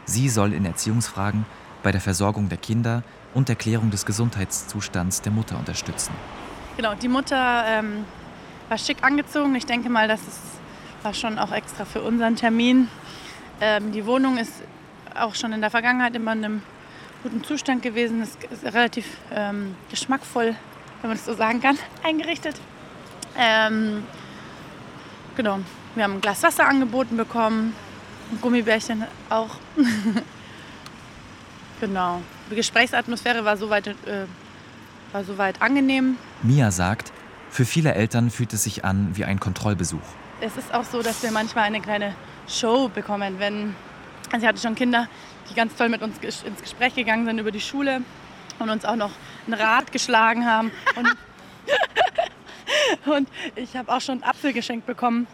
Sie 0.10 0.28
soll 0.28 0.54
in 0.54 0.66
Erziehungsfragen, 0.66 1.46
bei 1.84 1.92
der 1.92 2.02
Versorgung 2.02 2.50
der 2.50 2.58
Kinder 2.58 3.04
und 3.36 3.48
der 3.48 3.56
Klärung 3.56 3.92
des 3.92 4.08
Gesundheitszustands 4.08 5.22
der 5.22 5.32
Mutter 5.32 5.58
unterstützen. 5.58 6.14
Genau, 6.78 6.96
die 6.96 7.08
Mutter 7.08 7.64
ähm, 7.68 8.06
war 8.70 8.78
schick 8.80 9.04
angezogen. 9.04 9.54
Ich 9.54 9.68
denke 9.68 9.88
mal, 9.90 10.08
das 10.08 10.22
ist, 10.22 10.42
war 11.04 11.14
schon 11.14 11.38
auch 11.38 11.52
extra 11.52 11.86
für 11.86 12.02
unseren 12.02 12.36
Termin. 12.36 12.90
Ähm, 13.62 13.92
die 13.92 14.06
Wohnung 14.06 14.38
ist 14.38 14.54
auch 15.14 15.36
schon 15.36 15.54
in 15.54 15.62
der 15.62 15.70
Vergangenheit 15.70 16.16
immer 16.16 16.34
in 16.34 16.44
einem 16.44 16.62
guten 17.22 17.44
Zustand 17.44 17.84
gewesen. 17.84 18.22
Es 18.24 18.36
ist 18.52 18.64
relativ 18.64 19.06
ähm, 19.32 19.76
geschmackvoll, 19.92 20.56
wenn 21.02 21.10
man 21.10 21.18
das 21.18 21.26
so 21.26 21.36
sagen 21.36 21.62
kann, 21.62 21.78
eingerichtet. 22.04 22.56
Ähm, 23.38 24.04
genau, 25.38 25.60
wir 25.94 26.04
haben 26.04 26.16
ein 26.16 26.22
Glas 26.22 26.42
Wasser 26.42 26.68
angeboten 26.68 27.16
bekommen, 27.16 27.76
Gummibärchen 28.42 29.06
auch. 29.30 29.56
genau, 31.82 32.22
die 32.52 32.56
Gesprächsatmosphäre 32.56 33.46
war 33.46 33.58
soweit, 33.58 33.88
äh, 33.88 34.26
war 35.12 35.24
soweit 35.24 35.62
angenehm. 35.62 36.18
Mia 36.44 36.72
sagt, 36.72 37.12
für 37.50 37.66
viele 37.66 37.94
Eltern 37.94 38.30
fühlt 38.30 38.54
es 38.54 38.64
sich 38.64 38.86
an 38.86 39.10
wie 39.14 39.26
ein 39.26 39.40
Kontrollbesuch. 39.40 40.00
Es 40.42 40.56
ist 40.56 40.74
auch 40.74 40.86
so, 40.86 41.02
dass 41.02 41.22
wir 41.24 41.32
manchmal 41.32 41.66
eine 41.66 41.82
kleine 41.82 42.16
Show 42.48 42.90
bekommen, 42.90 43.36
wenn 43.40 43.76
also 44.32 44.44
ich 44.44 44.48
hatte 44.48 44.60
schon 44.60 44.76
Kinder, 44.76 45.08
die 45.50 45.56
ganz 45.56 45.76
toll 45.76 45.90
mit 45.90 46.04
uns 46.04 46.20
ins 46.22 46.62
Gespräch 46.62 46.94
gegangen 46.94 47.26
sind 47.26 47.40
über 47.40 47.52
die 47.52 47.62
Schule 47.62 48.02
und 48.60 48.70
uns 48.70 48.86
auch 48.86 48.96
noch 48.96 49.12
ein 49.48 49.54
Rad 49.54 49.92
geschlagen 49.92 50.46
haben. 50.46 50.72
Und, 50.96 51.18
und 53.16 53.30
ich 53.56 53.76
habe 53.76 53.92
auch 53.92 54.02
schon 54.02 54.22
einen 54.22 54.24
Apfel 54.24 54.54
geschenkt 54.54 54.86
bekommen. 54.86 55.26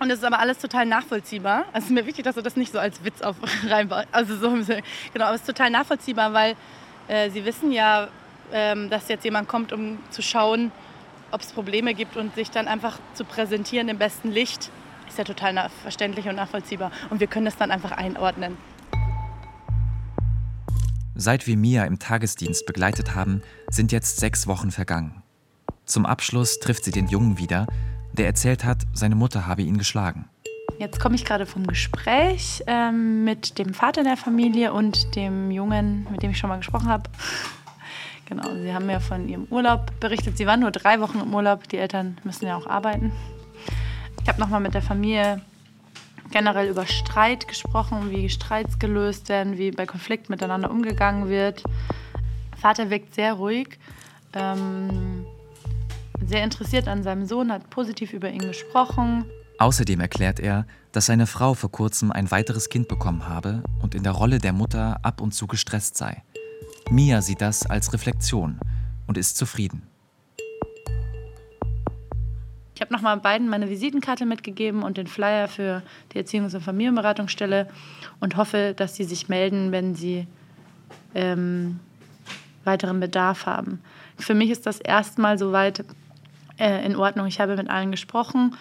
Und 0.00 0.08
das 0.08 0.18
ist 0.18 0.24
aber 0.24 0.40
alles 0.40 0.58
total 0.58 0.86
nachvollziehbar. 0.86 1.64
Also 1.72 1.78
es 1.78 1.84
ist 1.84 1.90
mir 1.90 2.06
wichtig, 2.06 2.24
dass 2.24 2.34
du 2.34 2.42
das 2.42 2.56
nicht 2.56 2.72
so 2.72 2.78
als 2.78 3.04
Witz 3.04 3.22
auf 3.22 3.36
reinbaust. 3.68 4.08
Also 4.12 4.36
so, 4.36 4.50
genau, 5.12 5.26
aber 5.26 5.34
es 5.34 5.42
ist 5.42 5.46
total 5.46 5.70
nachvollziehbar, 5.70 6.32
weil 6.32 6.56
äh, 7.08 7.30
sie 7.30 7.44
wissen 7.44 7.72
ja, 7.72 8.08
ähm, 8.52 8.90
dass 8.90 9.08
jetzt 9.08 9.24
jemand 9.24 9.48
kommt, 9.48 9.72
um 9.72 9.98
zu 10.10 10.20
schauen, 10.22 10.72
ob 11.30 11.40
es 11.40 11.52
Probleme 11.52 11.94
gibt 11.94 12.16
und 12.16 12.34
sich 12.34 12.50
dann 12.50 12.68
einfach 12.68 12.98
zu 13.14 13.24
präsentieren 13.24 13.88
im 13.88 13.98
besten 13.98 14.30
Licht 14.30 14.70
ist 15.14 15.18
ja 15.18 15.24
total 15.24 15.70
verständlich 15.82 16.28
und 16.28 16.34
nachvollziehbar. 16.34 16.90
Und 17.10 17.20
wir 17.20 17.26
können 17.26 17.44
das 17.44 17.56
dann 17.56 17.70
einfach 17.70 17.92
einordnen. 17.92 18.56
Seit 21.14 21.46
wir 21.46 21.56
Mia 21.56 21.84
im 21.84 22.00
Tagesdienst 22.00 22.66
begleitet 22.66 23.14
haben, 23.14 23.42
sind 23.68 23.92
jetzt 23.92 24.18
sechs 24.18 24.48
Wochen 24.48 24.72
vergangen. 24.72 25.22
Zum 25.84 26.06
Abschluss 26.06 26.58
trifft 26.58 26.84
sie 26.84 26.90
den 26.90 27.06
Jungen 27.06 27.38
wieder, 27.38 27.66
der 28.18 28.26
erzählt 28.26 28.64
hat, 28.64 28.82
seine 28.92 29.14
Mutter 29.14 29.46
habe 29.46 29.62
ihn 29.62 29.78
geschlagen. 29.78 30.26
Jetzt 30.78 30.98
komme 30.98 31.14
ich 31.14 31.24
gerade 31.24 31.46
vom 31.46 31.66
Gespräch 31.66 32.62
ähm, 32.66 33.24
mit 33.24 33.58
dem 33.58 33.74
Vater 33.74 34.02
der 34.02 34.16
Familie 34.16 34.72
und 34.72 35.14
dem 35.14 35.50
Jungen, 35.50 36.06
mit 36.10 36.22
dem 36.22 36.32
ich 36.32 36.38
schon 36.38 36.48
mal 36.48 36.58
gesprochen 36.58 36.88
habe. 36.88 37.10
Genau, 38.26 38.54
sie 38.54 38.72
haben 38.72 38.86
mir 38.86 39.00
von 39.00 39.28
ihrem 39.28 39.44
Urlaub 39.50 40.00
berichtet. 40.00 40.38
Sie 40.38 40.46
waren 40.46 40.60
nur 40.60 40.70
drei 40.70 40.98
Wochen 41.00 41.20
im 41.20 41.34
Urlaub. 41.34 41.68
Die 41.68 41.76
Eltern 41.76 42.16
müssen 42.24 42.46
ja 42.46 42.56
auch 42.56 42.66
arbeiten. 42.66 43.12
Ich 44.22 44.28
habe 44.28 44.40
nochmal 44.40 44.60
mit 44.60 44.72
der 44.72 44.80
Familie 44.80 45.42
generell 46.30 46.68
über 46.68 46.86
Streit 46.86 47.46
gesprochen, 47.46 48.10
wie 48.10 48.30
Streits 48.30 48.78
gelöst 48.78 49.28
werden, 49.28 49.58
wie 49.58 49.70
bei 49.72 49.84
Konflikten 49.84 50.32
miteinander 50.32 50.70
umgegangen 50.70 51.28
wird. 51.28 51.62
Vater 52.56 52.88
wirkt 52.88 53.14
sehr 53.14 53.34
ruhig, 53.34 53.78
ähm, 54.32 55.26
sehr 56.28 56.44
interessiert 56.44 56.88
an 56.88 57.02
seinem 57.02 57.26
Sohn, 57.26 57.52
hat 57.52 57.70
positiv 57.70 58.12
über 58.12 58.30
ihn 58.30 58.40
gesprochen. 58.40 59.24
Außerdem 59.58 60.00
erklärt 60.00 60.40
er, 60.40 60.66
dass 60.92 61.06
seine 61.06 61.26
Frau 61.26 61.54
vor 61.54 61.70
kurzem 61.70 62.10
ein 62.10 62.30
weiteres 62.30 62.68
Kind 62.68 62.88
bekommen 62.88 63.28
habe 63.28 63.62
und 63.82 63.94
in 63.94 64.02
der 64.02 64.12
Rolle 64.12 64.38
der 64.38 64.52
Mutter 64.52 64.98
ab 65.02 65.20
und 65.20 65.32
zu 65.32 65.46
gestresst 65.46 65.96
sei. 65.96 66.22
Mia 66.90 67.22
sieht 67.22 67.40
das 67.40 67.64
als 67.66 67.92
Reflexion 67.92 68.58
und 69.06 69.16
ist 69.16 69.36
zufrieden. 69.36 69.86
Ich 72.74 72.80
habe 72.80 72.92
nochmal 72.92 73.16
beiden 73.18 73.48
meine 73.48 73.70
Visitenkarte 73.70 74.26
mitgegeben 74.26 74.82
und 74.82 74.96
den 74.96 75.06
Flyer 75.06 75.46
für 75.46 75.82
die 76.12 76.18
Erziehungs- 76.18 76.54
und 76.54 76.62
Familienberatungsstelle 76.62 77.68
und 78.18 78.36
hoffe, 78.36 78.74
dass 78.76 78.96
sie 78.96 79.04
sich 79.04 79.28
melden, 79.28 79.70
wenn 79.70 79.94
sie 79.94 80.26
ähm, 81.14 81.78
weiteren 82.64 82.98
Bedarf 82.98 83.46
haben. 83.46 83.80
Für 84.18 84.34
mich 84.34 84.50
ist 84.50 84.66
das 84.66 84.80
erstmal 84.80 85.38
soweit 85.38 85.84
äh, 86.58 86.84
in 86.84 86.96
Ordnung. 86.96 87.26
Ich 87.26 87.40
habe 87.40 87.56
mit 87.56 87.70
allen 87.70 87.90
gesprochen. 87.90 88.56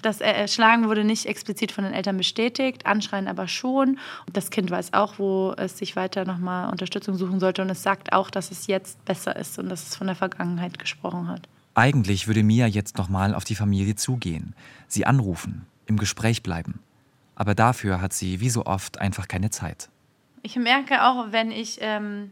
Das 0.00 0.20
Erschlagen 0.20 0.86
wurde 0.88 1.02
nicht 1.02 1.26
explizit 1.26 1.72
von 1.72 1.82
den 1.82 1.92
Eltern 1.92 2.16
bestätigt, 2.16 2.86
Anschreien 2.86 3.26
aber 3.26 3.48
schon. 3.48 3.98
Und 4.26 4.36
das 4.36 4.50
Kind 4.50 4.70
weiß 4.70 4.94
auch, 4.94 5.18
wo 5.18 5.54
es 5.56 5.76
sich 5.76 5.96
weiter 5.96 6.24
nochmal 6.24 6.70
Unterstützung 6.70 7.16
suchen 7.16 7.40
sollte. 7.40 7.62
Und 7.62 7.70
es 7.70 7.82
sagt 7.82 8.12
auch, 8.12 8.30
dass 8.30 8.52
es 8.52 8.68
jetzt 8.68 9.04
besser 9.04 9.34
ist 9.34 9.58
und 9.58 9.68
dass 9.68 9.88
es 9.88 9.96
von 9.96 10.06
der 10.06 10.14
Vergangenheit 10.14 10.78
gesprochen 10.78 11.26
hat. 11.26 11.48
Eigentlich 11.74 12.28
würde 12.28 12.42
Mia 12.42 12.66
jetzt 12.66 12.96
nochmal 12.96 13.34
auf 13.34 13.44
die 13.44 13.54
Familie 13.54 13.96
zugehen, 13.96 14.54
sie 14.86 15.04
anrufen, 15.04 15.66
im 15.86 15.96
Gespräch 15.96 16.42
bleiben. 16.42 16.80
Aber 17.34 17.54
dafür 17.54 18.00
hat 18.00 18.12
sie 18.12 18.40
wie 18.40 18.50
so 18.50 18.66
oft 18.66 19.00
einfach 19.00 19.28
keine 19.28 19.50
Zeit. 19.50 19.88
Ich 20.42 20.56
merke 20.56 21.04
auch, 21.04 21.30
wenn 21.30 21.50
ich 21.50 21.78
ähm, 21.80 22.30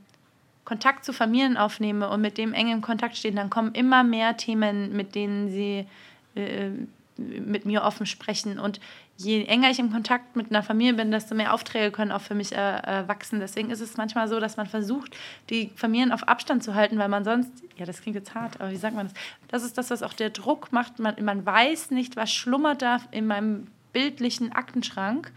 Kontakt 0.66 1.05
zu 1.05 1.14
Familien 1.14 1.57
aufnehme 1.57 2.11
und 2.11 2.20
mit 2.20 2.37
dem 2.37 2.52
eng 2.52 2.70
im 2.70 2.83
Kontakt 2.83 3.16
stehe, 3.16 3.33
dann 3.33 3.48
kommen 3.48 3.72
immer 3.72 4.05
mehr 4.05 4.37
Themen, 4.37 4.94
mit 4.94 5.14
denen 5.14 5.48
sie 5.48 5.87
äh, 6.35 6.70
mit 7.16 7.64
mir 7.64 7.83
offen 7.83 8.05
sprechen. 8.05 8.59
Und 8.59 8.81
je 9.16 9.44
enger 9.44 9.70
ich 9.70 9.79
im 9.79 9.90
Kontakt 9.90 10.37
mit 10.37 10.50
einer 10.50 10.62
Familie 10.62 10.94
bin, 10.94 11.11
desto 11.11 11.35
mehr 11.35 11.55
Aufträge 11.55 11.92
können 11.92 12.12
auch 12.12 12.20
für 12.20 12.35
mich 12.35 12.52
äh, 12.52 13.05
wachsen. 13.07 13.40
Deswegen 13.40 13.70
ist 13.70 13.81
es 13.81 13.96
manchmal 13.96 14.29
so, 14.29 14.40
dass 14.40 14.57
man 14.57 14.66
versucht, 14.66 15.16
die 15.48 15.70
Familien 15.76 16.12
auf 16.12 16.29
Abstand 16.29 16.62
zu 16.62 16.74
halten, 16.74 16.98
weil 16.98 17.09
man 17.09 17.24
sonst, 17.24 17.50
ja, 17.76 17.87
das 17.87 18.02
klingt 18.02 18.16
jetzt 18.16 18.35
hart, 18.35 18.61
aber 18.61 18.70
wie 18.70 18.76
sagt 18.76 18.94
man 18.94 19.07
das? 19.07 19.14
Das 19.48 19.62
ist 19.62 19.79
das, 19.79 19.90
was 19.90 20.02
auch 20.02 20.12
der 20.12 20.31
Druck 20.31 20.72
macht. 20.72 20.98
Man, 20.98 21.14
man 21.22 21.46
weiß 21.46 21.92
nicht, 21.92 22.16
was 22.16 22.33
schlummert 22.33 22.83
da 22.83 23.00
in 23.12 23.26
meinem 23.26 23.68
bildlichen 23.92 24.52
Aktenschrank. 24.52 25.33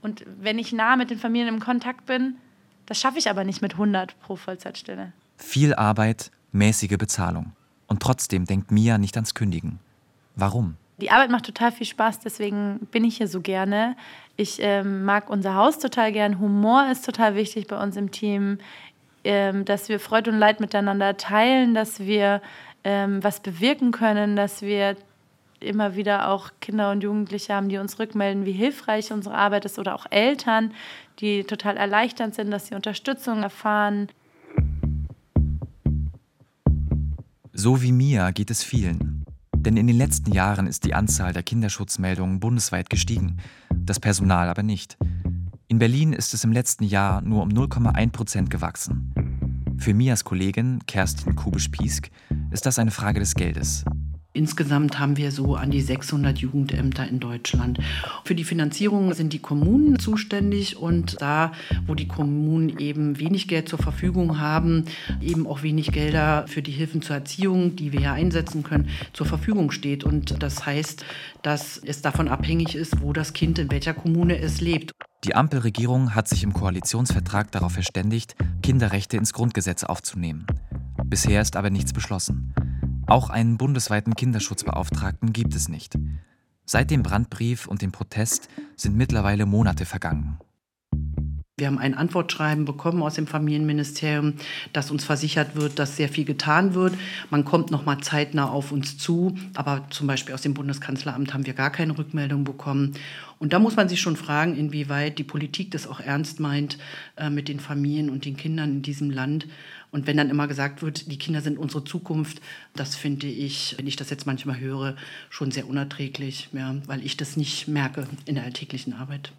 Und 0.00 0.24
wenn 0.40 0.58
ich 0.58 0.72
nah 0.72 0.96
mit 0.96 1.10
den 1.10 1.18
Familien 1.18 1.48
im 1.48 1.60
Kontakt 1.60 2.06
bin, 2.06 2.36
das 2.88 2.98
schaffe 2.98 3.18
ich 3.18 3.28
aber 3.28 3.44
nicht 3.44 3.60
mit 3.60 3.74
100 3.74 4.18
pro 4.20 4.36
Vollzeitstelle. 4.36 5.12
Viel 5.36 5.74
Arbeit, 5.74 6.30
mäßige 6.52 6.96
Bezahlung. 6.96 7.52
Und 7.86 8.02
trotzdem 8.02 8.46
denkt 8.46 8.70
Mia 8.70 8.96
nicht 8.96 9.16
ans 9.16 9.34
Kündigen. 9.34 9.78
Warum? 10.36 10.76
Die 10.96 11.10
Arbeit 11.10 11.30
macht 11.30 11.44
total 11.44 11.70
viel 11.70 11.86
Spaß, 11.86 12.20
deswegen 12.20 12.80
bin 12.90 13.04
ich 13.04 13.18
hier 13.18 13.28
so 13.28 13.40
gerne. 13.40 13.94
Ich 14.36 14.58
ähm, 14.60 15.04
mag 15.04 15.28
unser 15.28 15.54
Haus 15.54 15.78
total 15.78 16.12
gern. 16.12 16.40
Humor 16.40 16.88
ist 16.90 17.04
total 17.04 17.34
wichtig 17.34 17.66
bei 17.66 17.80
uns 17.80 17.96
im 17.96 18.10
Team, 18.10 18.58
ähm, 19.22 19.66
dass 19.66 19.88
wir 19.90 20.00
Freude 20.00 20.30
und 20.30 20.38
Leid 20.38 20.58
miteinander 20.60 21.16
teilen, 21.16 21.74
dass 21.74 22.00
wir 22.00 22.40
ähm, 22.84 23.22
was 23.22 23.40
bewirken 23.40 23.92
können, 23.92 24.34
dass 24.34 24.62
wir 24.62 24.96
immer 25.60 25.94
wieder 25.94 26.28
auch 26.28 26.50
Kinder 26.60 26.90
und 26.90 27.02
Jugendliche 27.02 27.54
haben, 27.54 27.68
die 27.68 27.78
uns 27.78 27.98
rückmelden, 27.98 28.44
wie 28.44 28.52
hilfreich 28.52 29.12
unsere 29.12 29.34
Arbeit 29.34 29.64
ist 29.64 29.78
oder 29.78 29.94
auch 29.94 30.06
Eltern, 30.10 30.72
die 31.20 31.44
total 31.44 31.76
erleichtert 31.76 32.34
sind, 32.34 32.50
dass 32.50 32.66
sie 32.66 32.74
Unterstützung 32.74 33.42
erfahren. 33.42 34.08
So 37.52 37.82
wie 37.82 37.92
mir 37.92 38.32
geht 38.32 38.50
es 38.50 38.62
vielen. 38.62 39.24
Denn 39.56 39.76
in 39.76 39.88
den 39.88 39.96
letzten 39.96 40.32
Jahren 40.32 40.68
ist 40.68 40.84
die 40.84 40.94
Anzahl 40.94 41.32
der 41.32 41.42
Kinderschutzmeldungen 41.42 42.38
bundesweit 42.38 42.88
gestiegen, 42.88 43.38
das 43.74 43.98
Personal 43.98 44.48
aber 44.48 44.62
nicht. 44.62 44.96
In 45.66 45.78
Berlin 45.78 46.12
ist 46.12 46.32
es 46.32 46.44
im 46.44 46.52
letzten 46.52 46.84
Jahr 46.84 47.20
nur 47.20 47.42
um 47.42 47.48
0,1 47.48 48.12
Prozent 48.12 48.50
gewachsen. 48.50 49.12
Für 49.76 49.94
Mias 49.94 50.24
Kollegin 50.24 50.80
Kerstin 50.86 51.34
Kubisch-Piesk 51.34 52.10
ist 52.50 52.66
das 52.66 52.78
eine 52.78 52.90
Frage 52.90 53.20
des 53.20 53.34
Geldes. 53.34 53.84
Insgesamt 54.38 55.00
haben 55.00 55.16
wir 55.16 55.32
so 55.32 55.56
an 55.56 55.72
die 55.72 55.80
600 55.80 56.38
Jugendämter 56.38 57.08
in 57.08 57.18
Deutschland. 57.18 57.80
Für 58.24 58.36
die 58.36 58.44
Finanzierung 58.44 59.12
sind 59.12 59.32
die 59.32 59.40
Kommunen 59.40 59.98
zuständig 59.98 60.76
und 60.76 61.20
da, 61.20 61.50
wo 61.88 61.96
die 61.96 62.06
Kommunen 62.06 62.78
eben 62.78 63.18
wenig 63.18 63.48
Geld 63.48 63.68
zur 63.68 63.80
Verfügung 63.80 64.38
haben, 64.38 64.84
eben 65.20 65.44
auch 65.48 65.64
wenig 65.64 65.90
Gelder 65.90 66.44
für 66.46 66.62
die 66.62 66.70
Hilfen 66.70 67.02
zur 67.02 67.16
Erziehung, 67.16 67.74
die 67.74 67.92
wir 67.92 68.00
ja 68.00 68.12
einsetzen 68.12 68.62
können, 68.62 68.88
zur 69.12 69.26
Verfügung 69.26 69.72
steht. 69.72 70.04
Und 70.04 70.40
das 70.40 70.64
heißt, 70.64 71.04
dass 71.42 71.76
es 71.76 72.00
davon 72.00 72.28
abhängig 72.28 72.76
ist, 72.76 73.02
wo 73.02 73.12
das 73.12 73.32
Kind 73.32 73.58
in 73.58 73.72
welcher 73.72 73.92
Kommune 73.92 74.38
es 74.38 74.60
lebt. 74.60 74.92
Die 75.24 75.34
Ampelregierung 75.34 76.14
hat 76.14 76.28
sich 76.28 76.44
im 76.44 76.52
Koalitionsvertrag 76.52 77.50
darauf 77.50 77.72
verständigt, 77.72 78.36
Kinderrechte 78.62 79.16
ins 79.16 79.32
Grundgesetz 79.32 79.82
aufzunehmen. 79.82 80.46
Bisher 81.04 81.42
ist 81.42 81.56
aber 81.56 81.70
nichts 81.70 81.92
beschlossen. 81.92 82.54
Auch 83.08 83.30
einen 83.30 83.56
bundesweiten 83.56 84.14
Kinderschutzbeauftragten 84.14 85.32
gibt 85.32 85.54
es 85.54 85.70
nicht. 85.70 85.98
Seit 86.66 86.90
dem 86.90 87.02
Brandbrief 87.02 87.66
und 87.66 87.80
dem 87.80 87.90
Protest 87.90 88.50
sind 88.76 88.96
mittlerweile 88.96 89.46
Monate 89.46 89.86
vergangen. 89.86 90.38
Wir 91.56 91.66
haben 91.66 91.78
ein 91.78 91.94
Antwortschreiben 91.94 92.66
bekommen 92.66 93.02
aus 93.02 93.14
dem 93.14 93.26
Familienministerium, 93.26 94.34
dass 94.74 94.90
uns 94.90 95.04
versichert 95.04 95.56
wird, 95.56 95.78
dass 95.78 95.96
sehr 95.96 96.08
viel 96.08 96.24
getan 96.24 96.74
wird. 96.74 96.94
Man 97.30 97.44
kommt 97.44 97.72
noch 97.72 97.84
mal 97.84 97.98
zeitnah 98.00 98.48
auf 98.48 98.70
uns 98.70 98.96
zu, 98.96 99.34
aber 99.54 99.86
zum 99.90 100.06
Beispiel 100.06 100.34
aus 100.34 100.42
dem 100.42 100.54
Bundeskanzleramt 100.54 101.34
haben 101.34 101.46
wir 101.46 101.54
gar 101.54 101.70
keine 101.70 101.96
Rückmeldung 101.96 102.44
bekommen. 102.44 102.92
Und 103.38 103.52
da 103.52 103.58
muss 103.58 103.74
man 103.74 103.88
sich 103.88 104.00
schon 104.00 104.16
fragen, 104.16 104.54
inwieweit 104.54 105.18
die 105.18 105.24
Politik 105.24 105.70
das 105.72 105.88
auch 105.88 105.98
ernst 105.98 106.38
meint 106.38 106.78
äh, 107.16 107.30
mit 107.30 107.48
den 107.48 107.58
Familien 107.58 108.10
und 108.10 108.24
den 108.24 108.36
Kindern 108.36 108.70
in 108.70 108.82
diesem 108.82 109.10
Land. 109.10 109.48
Und 109.90 110.06
wenn 110.06 110.16
dann 110.16 110.30
immer 110.30 110.48
gesagt 110.48 110.82
wird, 110.82 111.10
die 111.10 111.18
Kinder 111.18 111.40
sind 111.40 111.58
unsere 111.58 111.84
Zukunft, 111.84 112.40
das 112.74 112.94
finde 112.94 113.26
ich, 113.26 113.74
wenn 113.78 113.86
ich 113.86 113.96
das 113.96 114.10
jetzt 114.10 114.26
manchmal 114.26 114.60
höre, 114.60 114.96
schon 115.30 115.50
sehr 115.50 115.66
unerträglich, 115.66 116.48
ja, 116.52 116.76
weil 116.86 117.04
ich 117.04 117.16
das 117.16 117.36
nicht 117.36 117.68
merke 117.68 118.06
in 118.26 118.34
der 118.34 118.44
alltäglichen 118.44 118.92
Arbeit. 118.92 119.32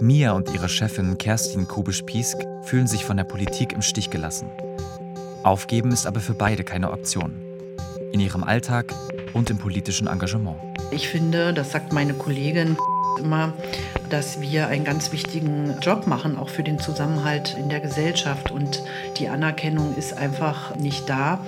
Mia 0.00 0.32
und 0.32 0.54
ihre 0.54 0.68
Chefin 0.68 1.18
Kerstin 1.18 1.66
Kubisch-Piesk 1.66 2.38
fühlen 2.62 2.86
sich 2.86 3.04
von 3.04 3.16
der 3.16 3.24
Politik 3.24 3.72
im 3.72 3.82
Stich 3.82 4.10
gelassen. 4.10 4.48
Aufgeben 5.42 5.90
ist 5.90 6.06
aber 6.06 6.20
für 6.20 6.34
beide 6.34 6.62
keine 6.62 6.92
Option. 6.92 7.32
In 8.12 8.20
ihrem 8.20 8.44
Alltag 8.44 8.94
und 9.34 9.50
im 9.50 9.58
politischen 9.58 10.06
Engagement. 10.06 10.56
Ich 10.92 11.08
finde, 11.08 11.52
das 11.52 11.72
sagt 11.72 11.92
meine 11.92 12.14
Kollegin 12.14 12.76
immer, 13.18 13.52
dass 14.08 14.40
wir 14.40 14.68
einen 14.68 14.84
ganz 14.84 15.12
wichtigen 15.12 15.74
Job 15.80 16.06
machen, 16.06 16.38
auch 16.38 16.48
für 16.48 16.62
den 16.62 16.78
Zusammenhalt 16.78 17.56
in 17.58 17.68
der 17.68 17.80
Gesellschaft. 17.80 18.50
Und 18.50 18.82
die 19.18 19.28
Anerkennung 19.28 19.94
ist 19.96 20.16
einfach 20.16 20.74
nicht 20.76 21.08
da. 21.08 21.40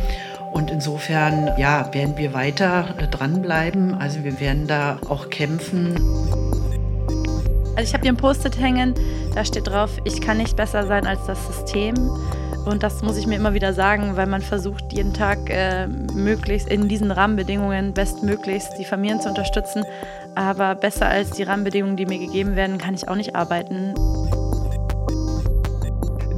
Und 0.53 0.71
insofern 0.71 1.51
ja, 1.59 1.93
werden 1.95 2.17
wir 2.19 2.35
weiter 2.35 2.95
dranbleiben. 3.11 3.95
Also 3.95 4.25
wir 4.25 4.41
werden 4.41 4.67
da 4.67 4.99
auch 5.09 5.31
kämpfen. 5.31 5.95
Also 7.77 7.89
ich 7.89 7.95
habe 7.95 8.03
hier 8.03 8.13
ein 8.13 8.17
Post-it 8.17 8.59
hängen, 8.59 8.95
da 9.35 9.45
steht 9.45 9.69
drauf, 9.69 9.91
ich 10.05 10.21
kann 10.21 10.37
nicht 10.37 10.57
besser 10.57 10.87
sein 10.87 11.07
als 11.07 11.25
das 11.27 11.47
System. 11.47 11.95
Und 12.67 12.83
das 12.83 13.03
muss 13.03 13.17
ich 13.17 13.27
mir 13.27 13.37
immer 13.37 13.55
wieder 13.55 13.73
sagen, 13.73 14.17
weil 14.17 14.27
man 14.27 14.43
versucht, 14.43 14.93
jeden 14.93 15.15
Tag 15.15 15.39
äh, 15.49 15.87
möglichst 15.87 16.69
in 16.69 16.89
diesen 16.89 17.11
Rahmenbedingungen 17.11 17.95
bestmöglichst 17.95 18.77
die 18.79 18.85
Familien 18.85 19.21
zu 19.21 19.29
unterstützen. 19.31 19.85
Aber 20.35 20.75
besser 20.75 21.09
als 21.09 21.31
die 21.31 21.43
Rahmenbedingungen, 21.43 21.97
die 21.97 22.05
mir 22.07 22.19
gegeben 22.19 22.57
werden, 22.57 22.79
kann 22.79 22.95
ich 22.95 23.09
auch 23.09 23.17
nicht 23.17 23.37
arbeiten. 23.37 23.95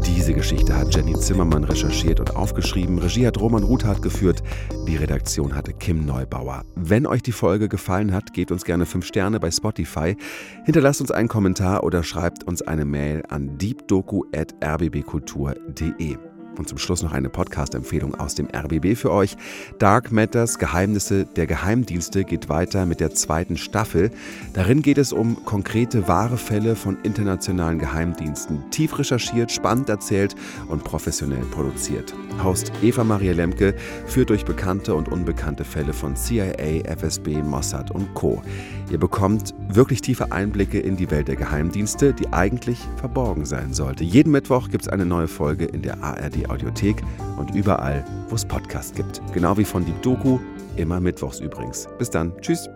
Diese 0.05 0.35
Geschichte 0.35 0.76
hat 0.76 0.94
Jenny 0.94 1.18
Zimmermann 1.18 1.64
recherchiert 1.64 2.20
und 2.20 2.37
aufgeschrieben. 2.37 3.00
Regie 3.00 3.26
hat 3.26 3.40
Roman 3.40 3.64
Ruthardt 3.64 4.02
geführt. 4.02 4.40
Die 4.87 4.94
Redaktion 4.94 5.57
hatte 5.57 5.72
Kim 5.72 6.07
Neubauer. 6.07 6.62
Wenn 6.76 7.09
euch 7.09 7.22
die 7.22 7.33
Folge 7.33 7.68
gefallen 7.68 8.14
hat, 8.14 8.33
gebt 8.33 8.52
uns 8.52 8.64
gerne 8.64 8.87
5 8.87 9.05
Sterne 9.05 9.40
bei 9.40 9.50
Spotify. 9.50 10.16
Hinterlasst 10.64 11.00
uns 11.00 11.11
einen 11.11 11.28
Kommentar 11.28 11.83
oder 11.83 12.05
schreibt 12.05 12.44
uns 12.44 12.62
eine 12.62 12.85
Mail 12.85 13.24
an 13.28 13.59
deepdoku.rbbkultur.de. 13.59 16.18
Und 16.58 16.68
zum 16.68 16.78
Schluss 16.78 17.02
noch 17.02 17.12
eine 17.12 17.28
Podcast-Empfehlung 17.28 18.14
aus 18.14 18.34
dem 18.34 18.48
RBB 18.54 18.96
für 18.96 19.10
euch. 19.10 19.36
Dark 19.78 20.12
Matters 20.12 20.58
Geheimnisse 20.58 21.24
der 21.24 21.46
Geheimdienste 21.46 22.24
geht 22.24 22.48
weiter 22.48 22.86
mit 22.86 23.00
der 23.00 23.14
zweiten 23.14 23.56
Staffel. 23.56 24.10
Darin 24.52 24.82
geht 24.82 24.98
es 24.98 25.12
um 25.12 25.44
konkrete 25.44 26.08
wahre 26.08 26.36
Fälle 26.36 26.76
von 26.76 26.98
internationalen 27.02 27.78
Geheimdiensten. 27.78 28.70
Tief 28.70 28.98
recherchiert, 28.98 29.50
spannend 29.50 29.88
erzählt 29.88 30.34
und 30.68 30.84
professionell 30.84 31.44
produziert. 31.50 32.14
Host 32.42 32.72
Eva 32.82 33.04
Maria 33.04 33.32
Lemke 33.32 33.74
führt 34.06 34.30
durch 34.30 34.44
bekannte 34.44 34.94
und 34.94 35.08
unbekannte 35.08 35.64
Fälle 35.64 35.92
von 35.92 36.16
CIA, 36.16 36.84
FSB, 36.84 37.42
Mossad 37.42 37.90
und 37.90 38.12
Co. 38.14 38.42
Ihr 38.90 38.98
bekommt 38.98 39.54
wirklich 39.68 40.02
tiefe 40.02 40.32
Einblicke 40.32 40.78
in 40.78 40.96
die 40.96 41.10
Welt 41.10 41.28
der 41.28 41.36
Geheimdienste, 41.36 42.12
die 42.12 42.32
eigentlich 42.32 42.78
verborgen 42.96 43.46
sein 43.46 43.72
sollte. 43.72 44.04
Jeden 44.04 44.32
Mittwoch 44.32 44.68
gibt 44.68 44.84
es 44.84 44.88
eine 44.88 45.06
neue 45.06 45.28
Folge 45.28 45.64
in 45.64 45.82
der 45.82 46.02
ARD 46.46 46.62
Audiothek 46.62 47.02
und 47.38 47.55
überall, 47.55 48.05
wo 48.28 48.35
es 48.35 48.44
Podcasts 48.44 48.94
gibt. 48.94 49.20
Genau 49.33 49.57
wie 49.57 49.64
von 49.64 49.85
Deep 49.85 50.00
Doku, 50.02 50.38
immer 50.76 51.00
mittwochs 51.00 51.40
übrigens. 51.40 51.88
Bis 51.98 52.11
dann. 52.11 52.33
Tschüss. 52.40 52.68